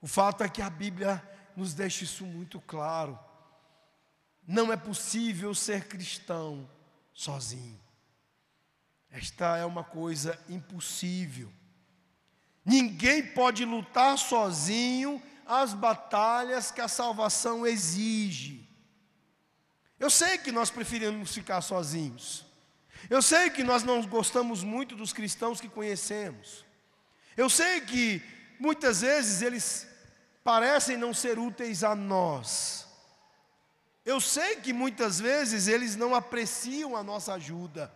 [0.00, 1.22] O fato é que a Bíblia
[1.56, 3.18] nos deixa isso muito claro.
[4.46, 6.68] Não é possível ser cristão
[7.12, 7.80] sozinho.
[9.10, 11.52] Esta é uma coisa impossível.
[12.64, 18.68] Ninguém pode lutar sozinho as batalhas que a salvação exige.
[19.98, 22.46] Eu sei que nós preferimos ficar sozinhos.
[23.10, 26.64] Eu sei que nós não gostamos muito dos cristãos que conhecemos.
[27.36, 28.22] Eu sei que
[28.58, 29.86] muitas vezes eles
[30.42, 32.81] parecem não ser úteis a nós.
[34.04, 37.92] Eu sei que muitas vezes eles não apreciam a nossa ajuda.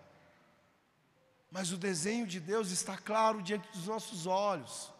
[1.50, 4.92] Mas o desenho de Deus está claro diante dos nossos olhos.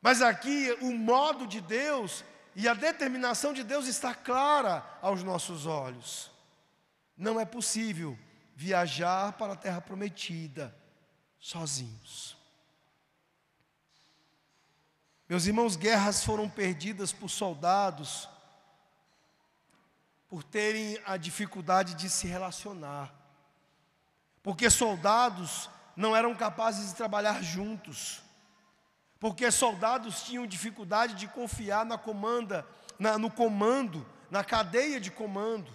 [0.00, 2.24] Mas aqui o modo de Deus
[2.56, 6.30] e a determinação de Deus está clara aos nossos olhos.
[7.16, 8.18] Não é possível
[8.56, 10.74] viajar para a terra prometida
[11.38, 12.36] sozinhos.
[15.28, 18.28] Meus irmãos, guerras foram perdidas por soldados
[20.32, 23.12] por terem a dificuldade de se relacionar.
[24.42, 28.22] Porque soldados não eram capazes de trabalhar juntos.
[29.20, 32.66] Porque soldados tinham dificuldade de confiar na comanda,
[32.98, 35.70] na, no comando, na cadeia de comando.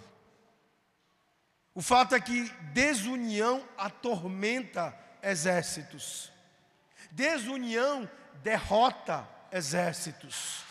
[1.72, 4.92] O fato é que desunião atormenta
[5.22, 6.32] exércitos.
[7.12, 8.10] Desunião
[8.42, 10.64] derrota exércitos.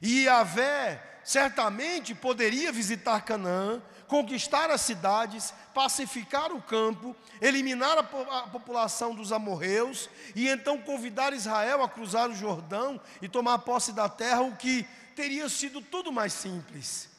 [0.00, 8.48] E Yahvé certamente poderia visitar Canaã, conquistar as cidades, pacificar o campo, eliminar a, a,
[8.48, 14.08] população dos amorreus e então convidar Israel a cruzar o Jordão e tomar posse da
[14.08, 17.10] terra, o que teria sido tudo mais simples.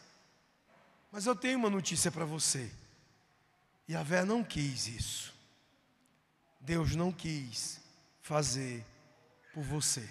[1.12, 2.68] Mas eu tenho uma notícia para você.
[3.88, 5.36] Yahvé não quis isso.
[6.60, 7.80] Deus não quis
[8.24, 8.84] fazer
[9.54, 10.10] por você.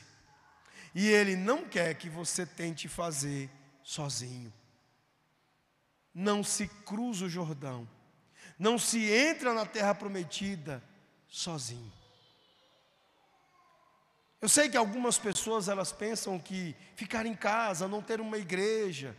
[0.94, 3.50] E Ele não quer que você tente fazer
[3.88, 4.52] sozinho.
[6.12, 7.88] Não se cruza o Jordão.
[8.58, 10.84] Não se entra na terra prometida
[11.26, 11.90] sozinho.
[14.42, 19.16] Eu sei que algumas pessoas elas pensam que ficar em casa, não ter uma igreja,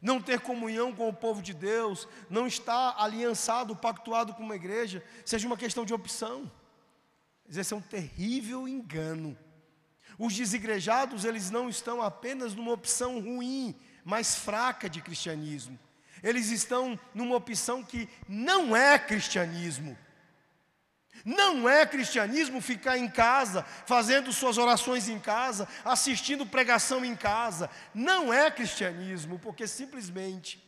[0.00, 5.02] não ter comunhão com o povo de Deus, não estar aliançado, pactuado com uma igreja,
[5.24, 6.52] seja uma questão de opção.
[7.48, 9.38] Esse é um terrível engano.
[10.18, 13.74] Os desigrejados, eles não estão apenas numa opção ruim,
[14.04, 15.78] mas fraca de cristianismo.
[16.22, 19.96] Eles estão numa opção que não é cristianismo.
[21.24, 27.70] Não é cristianismo ficar em casa, fazendo suas orações em casa, assistindo pregação em casa.
[27.94, 30.62] Não é cristianismo, porque simplesmente,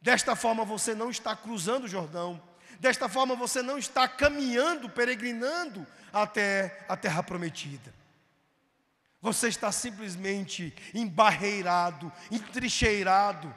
[0.00, 2.42] desta forma você não está cruzando o Jordão,
[2.80, 8.01] desta forma você não está caminhando, peregrinando até a terra prometida.
[9.22, 13.54] Você está simplesmente embarreirado, entrincheirado,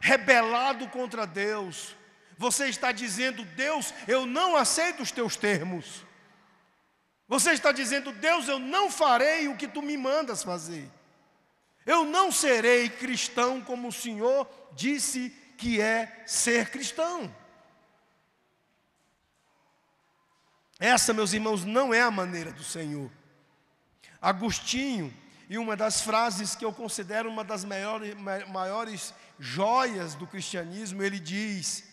[0.00, 1.96] rebelado contra Deus,
[2.38, 6.06] você está dizendo: Deus, eu não aceito os teus termos.
[7.26, 10.88] Você está dizendo: Deus, eu não farei o que tu me mandas fazer.
[11.84, 17.34] Eu não serei cristão como o Senhor disse que é ser cristão.
[20.78, 23.10] Essa, meus irmãos, não é a maneira do Senhor.
[24.20, 25.14] Agostinho,
[25.48, 28.14] e uma das frases que eu considero uma das maiores,
[28.48, 31.84] maiores joias do cristianismo, ele diz: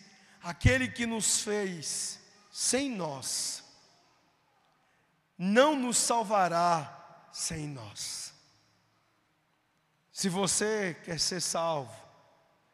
[0.42, 2.20] aquele que nos fez
[2.50, 3.64] sem nós,
[5.38, 8.34] não nos salvará sem nós.
[10.12, 11.94] Se você quer ser salvo,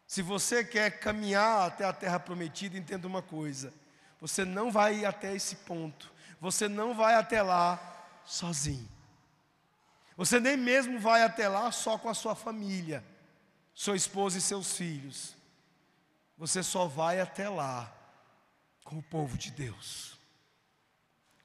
[0.06, 3.72] se você quer caminhar até a terra prometida, entenda uma coisa:
[4.20, 7.80] você não vai ir até esse ponto, você não vai até lá
[8.24, 8.88] sozinho.
[10.22, 13.04] Você nem mesmo vai até lá só com a sua família,
[13.74, 15.34] sua esposa e seus filhos.
[16.38, 17.92] Você só vai até lá
[18.84, 20.16] com o povo de Deus,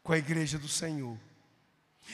[0.04, 1.18] com a igreja do Senhor.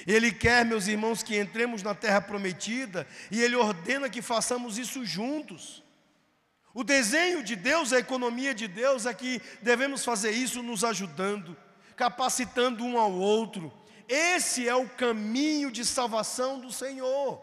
[0.07, 5.05] Ele quer, meus irmãos, que entremos na terra prometida e Ele ordena que façamos isso
[5.05, 5.83] juntos.
[6.73, 11.57] O desenho de Deus, a economia de Deus é que devemos fazer isso nos ajudando,
[11.97, 13.82] capacitando um ao outro.
[14.07, 17.41] Esse é o caminho de salvação do Senhor.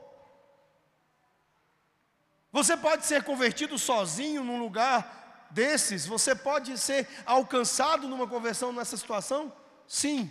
[2.53, 8.97] Você pode ser convertido sozinho num lugar desses, você pode ser alcançado numa conversão nessa
[8.97, 9.53] situação?
[9.87, 10.31] Sim.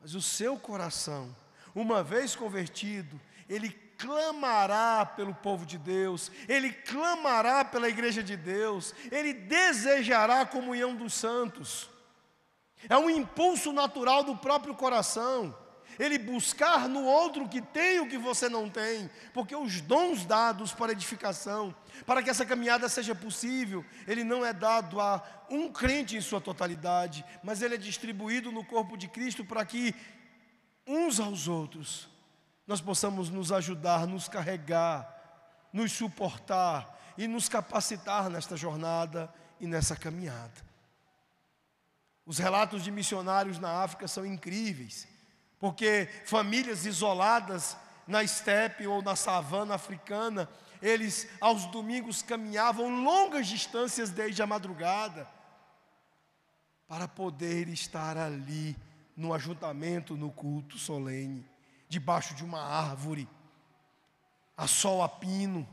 [0.00, 1.34] Mas o seu coração,
[1.74, 8.94] uma vez convertido, ele clamará pelo povo de Deus, ele clamará pela igreja de Deus,
[9.10, 11.88] ele desejará a comunhão dos santos.
[12.88, 15.54] É um impulso natural do próprio coração
[15.98, 20.72] ele buscar no outro que tem o que você não tem, porque os dons dados
[20.72, 21.74] para edificação,
[22.04, 26.40] para que essa caminhada seja possível, ele não é dado a um crente em sua
[26.40, 29.94] totalidade, mas ele é distribuído no corpo de Cristo para que
[30.86, 32.08] uns aos outros
[32.66, 35.14] nós possamos nos ajudar, nos carregar,
[35.72, 40.65] nos suportar e nos capacitar nesta jornada e nessa caminhada.
[42.26, 45.08] Os relatos de missionários na África são incríveis
[45.58, 50.48] porque famílias isoladas na estepe ou na savana africana,
[50.80, 55.28] eles aos domingos caminhavam longas distâncias desde a madrugada
[56.86, 58.76] para poder estar ali
[59.16, 61.44] no ajuntamento, no culto solene,
[61.88, 63.26] debaixo de uma árvore,
[64.56, 65.66] a sol a pino.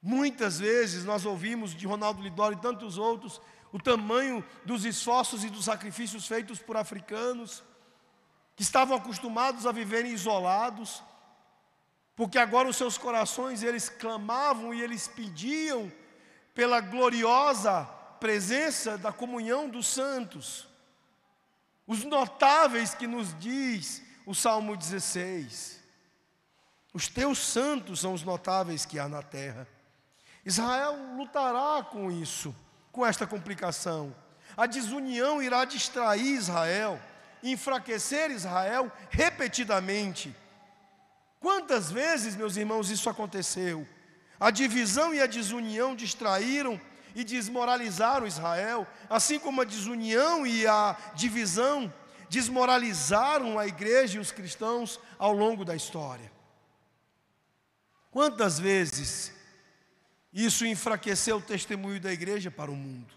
[0.00, 3.40] Muitas vezes nós ouvimos de Ronaldo Lidoro e tantos outros
[3.74, 7.64] o tamanho dos esforços e dos sacrifícios feitos por africanos,
[8.54, 11.02] que estavam acostumados a viverem isolados,
[12.14, 15.92] porque agora os seus corações eles clamavam e eles pediam
[16.54, 17.84] pela gloriosa
[18.20, 20.68] presença da comunhão dos santos.
[21.84, 25.82] Os notáveis que nos diz o Salmo 16.
[26.92, 29.66] Os teus santos são os notáveis que há na terra.
[30.44, 32.54] Israel lutará com isso
[32.94, 34.14] com esta complicação.
[34.56, 37.00] A desunião irá distrair Israel,
[37.42, 40.34] enfraquecer Israel repetidamente.
[41.40, 43.86] Quantas vezes, meus irmãos, isso aconteceu?
[44.38, 46.80] A divisão e a desunião distraíram
[47.16, 51.92] e desmoralizaram Israel, assim como a desunião e a divisão
[52.30, 56.30] desmoralizaram a igreja e os cristãos ao longo da história.
[58.12, 59.32] Quantas vezes
[60.34, 63.14] isso enfraqueceu o testemunho da igreja para o mundo.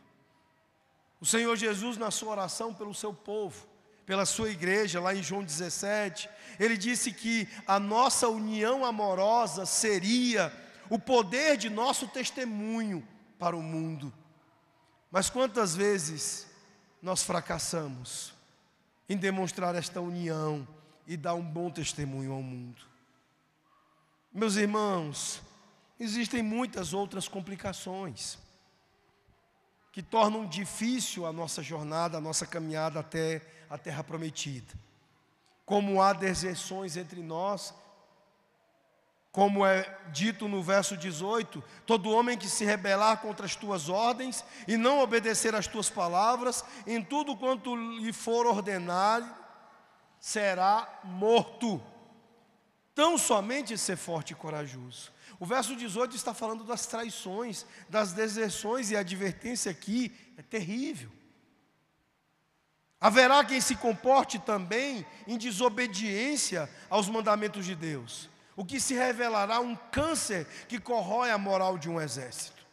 [1.20, 3.65] O Senhor Jesus, na sua oração pelo seu povo,
[4.05, 10.53] pela sua igreja, lá em João 17, ele disse que a nossa união amorosa seria
[10.89, 13.05] o poder de nosso testemunho
[13.39, 14.13] para o mundo.
[15.11, 16.47] Mas quantas vezes
[17.01, 18.34] nós fracassamos
[19.09, 20.68] em demonstrar esta união
[21.07, 22.82] e dar um bom testemunho ao mundo?
[24.32, 25.41] Meus irmãos,
[25.99, 28.37] existem muitas outras complicações
[29.91, 34.73] que tornam difícil a nossa jornada, a nossa caminhada até a terra prometida.
[35.65, 37.73] Como há deserções entre nós,
[39.31, 44.43] como é dito no verso 18: todo homem que se rebelar contra as tuas ordens
[44.67, 49.27] e não obedecer às tuas palavras, em tudo quanto lhe for ordenado,
[50.19, 51.81] será morto.
[52.95, 55.11] Tão somente ser forte e corajoso.
[55.39, 61.11] O verso 18 está falando das traições, das deserções, e a advertência aqui é terrível.
[62.99, 69.59] Haverá quem se comporte também em desobediência aos mandamentos de Deus, o que se revelará
[69.59, 72.65] um câncer que corrói a moral de um exército.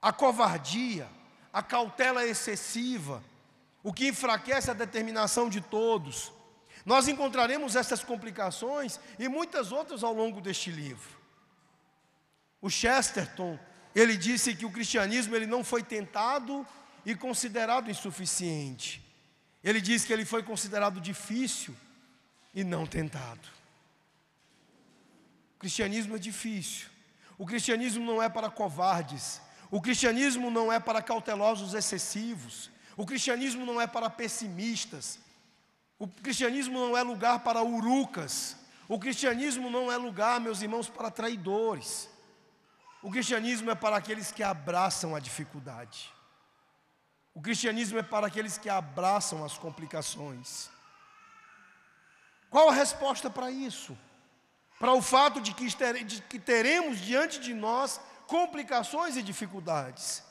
[0.00, 1.08] A covardia,
[1.52, 3.24] a cautela excessiva,
[3.82, 6.32] o que enfraquece a determinação de todos,
[6.84, 11.18] nós encontraremos essas complicações e muitas outras ao longo deste livro.
[12.60, 13.58] O Chesterton,
[13.94, 16.66] ele disse que o cristianismo ele não foi tentado
[17.04, 19.02] e considerado insuficiente.
[19.62, 21.74] Ele disse que ele foi considerado difícil
[22.54, 23.48] e não tentado.
[25.56, 26.88] O cristianismo é difícil.
[27.38, 29.40] O cristianismo não é para covardes.
[29.70, 32.70] O cristianismo não é para cautelosos excessivos.
[32.96, 35.18] O cristianismo não é para pessimistas.
[35.98, 38.56] O cristianismo não é lugar para urucas.
[38.88, 42.08] O cristianismo não é lugar, meus irmãos, para traidores.
[43.02, 46.12] O cristianismo é para aqueles que abraçam a dificuldade.
[47.32, 50.68] O cristianismo é para aqueles que abraçam as complicações.
[52.50, 53.96] Qual a resposta para isso?
[54.78, 60.22] Para o fato de que, teremos diante de nós complicações e dificuldades.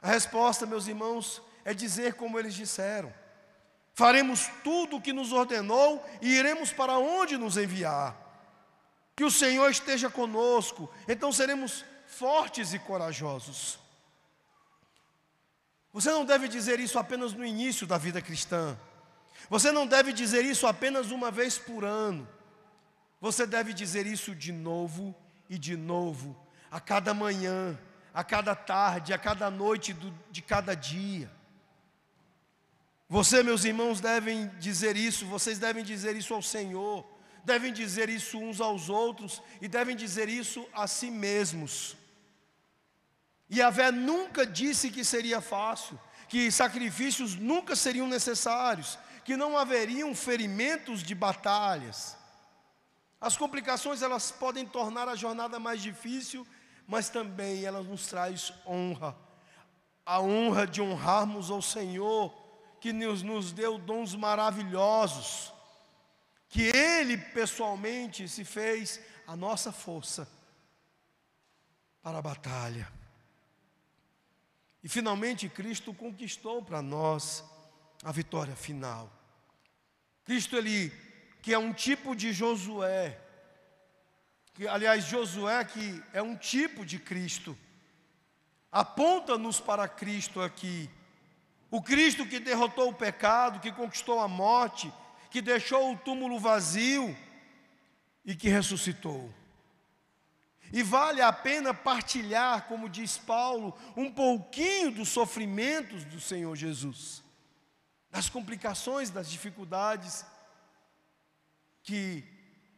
[0.00, 3.12] A resposta, meus irmãos, é dizer como eles disseram
[3.98, 8.16] faremos tudo o que nos ordenou e iremos para onde nos enviar.
[9.16, 13.76] Que o Senhor esteja conosco, então seremos fortes e corajosos.
[15.92, 18.78] Você não deve dizer isso apenas no início da vida cristã.
[19.50, 22.28] Você não deve dizer isso apenas uma vez por ano.
[23.20, 25.12] Você deve dizer isso de novo
[25.50, 26.40] e de novo,
[26.70, 27.76] a cada manhã,
[28.14, 31.28] a cada tarde, a cada noite do, de cada dia.
[33.08, 37.06] Você, meus irmãos, devem dizer isso, vocês devem dizer isso ao Senhor,
[37.42, 41.96] devem dizer isso uns aos outros e devem dizer isso a si mesmos.
[43.48, 45.98] E a Vé nunca disse que seria fácil,
[46.28, 52.14] que sacrifícios nunca seriam necessários, que não haveriam ferimentos de batalhas.
[53.18, 56.46] As complicações elas podem tornar a jornada mais difícil,
[56.86, 59.16] mas também elas nos traz honra.
[60.04, 62.47] A honra de honrarmos ao Senhor,
[62.80, 65.52] que nos, nos deu dons maravilhosos,
[66.48, 70.28] que Ele pessoalmente se fez a nossa força
[72.02, 72.90] para a batalha.
[74.82, 77.44] E finalmente Cristo conquistou para nós
[78.02, 79.12] a vitória final.
[80.24, 80.92] Cristo ele
[81.42, 83.18] que é um tipo de Josué,
[84.54, 87.58] que aliás Josué que é um tipo de Cristo.
[88.70, 90.88] Aponta-nos para Cristo aqui.
[91.70, 94.92] O Cristo que derrotou o pecado, que conquistou a morte,
[95.30, 97.16] que deixou o túmulo vazio
[98.24, 99.32] e que ressuscitou.
[100.72, 107.22] E vale a pena partilhar, como diz Paulo, um pouquinho dos sofrimentos do Senhor Jesus,
[108.10, 110.24] das complicações, das dificuldades
[111.82, 112.24] que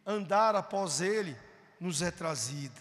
[0.06, 1.36] andar após Ele
[1.80, 2.80] nos é trazida.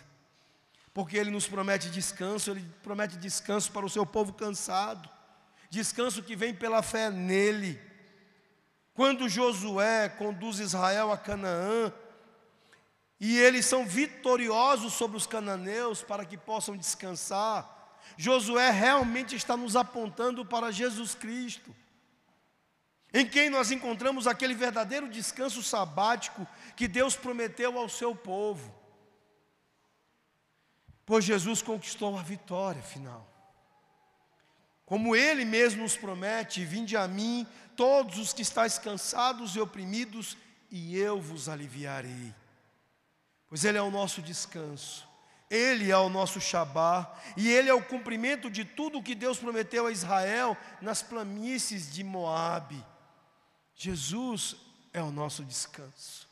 [0.93, 5.09] Porque Ele nos promete descanso, Ele promete descanso para o seu povo cansado,
[5.69, 7.79] descanso que vem pela fé nele.
[8.93, 11.93] Quando Josué conduz Israel a Canaã,
[13.19, 17.97] e eles são vitoriosos sobre os cananeus para que possam descansar.
[18.17, 21.75] Josué realmente está nos apontando para Jesus Cristo,
[23.13, 28.73] em quem nós encontramos aquele verdadeiro descanso sabático que Deus prometeu ao seu povo.
[31.05, 33.38] Pois Jesus conquistou a vitória final.
[34.89, 40.35] Como ele mesmo nos promete: Vinde a mim, todos os que estáis cansados e oprimidos,
[40.69, 42.33] e eu vos aliviarei
[43.49, 45.07] pois Ele é o nosso descanso,
[45.49, 49.39] Ele é o nosso Shabá, e Ele é o cumprimento de tudo o que Deus
[49.39, 52.85] prometeu a Israel nas planícies de Moabe.
[53.75, 54.55] Jesus
[54.93, 56.29] é o nosso descanso,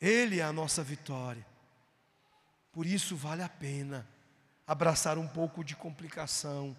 [0.00, 1.44] Ele é a nossa vitória.
[2.72, 4.06] Por isso vale a pena
[4.64, 6.76] abraçar um pouco de complicação,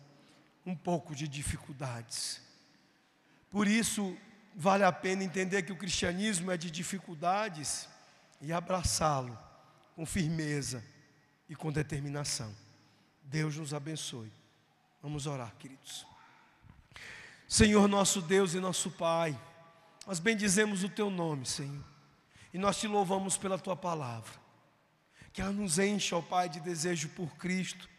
[0.69, 2.41] um pouco de dificuldades.
[3.49, 4.15] Por isso
[4.55, 7.89] vale a pena entender que o cristianismo é de dificuldades
[8.39, 9.37] e abraçá-lo
[9.95, 10.83] com firmeza
[11.49, 12.55] e com determinação.
[13.23, 14.31] Deus nos abençoe.
[15.01, 16.05] Vamos orar, queridos.
[17.47, 19.39] Senhor nosso Deus e nosso Pai,
[20.05, 21.83] nós bendizemos o teu nome, Senhor,
[22.53, 24.33] e nós te louvamos pela tua palavra.
[25.33, 27.89] Que ela nos encha, ó Pai, de desejo por Cristo.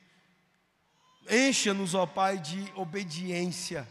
[1.28, 3.86] Encha-nos, ó Pai, de obediência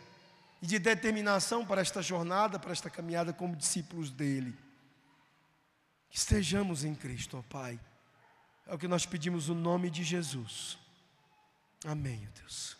[0.61, 4.57] e de determinação para esta jornada, para esta caminhada como discípulos dele.
[6.09, 7.79] Que estejamos em Cristo, ó Pai.
[8.65, 10.77] É o que nós pedimos no nome de Jesus.
[11.85, 12.78] Amém, Deus.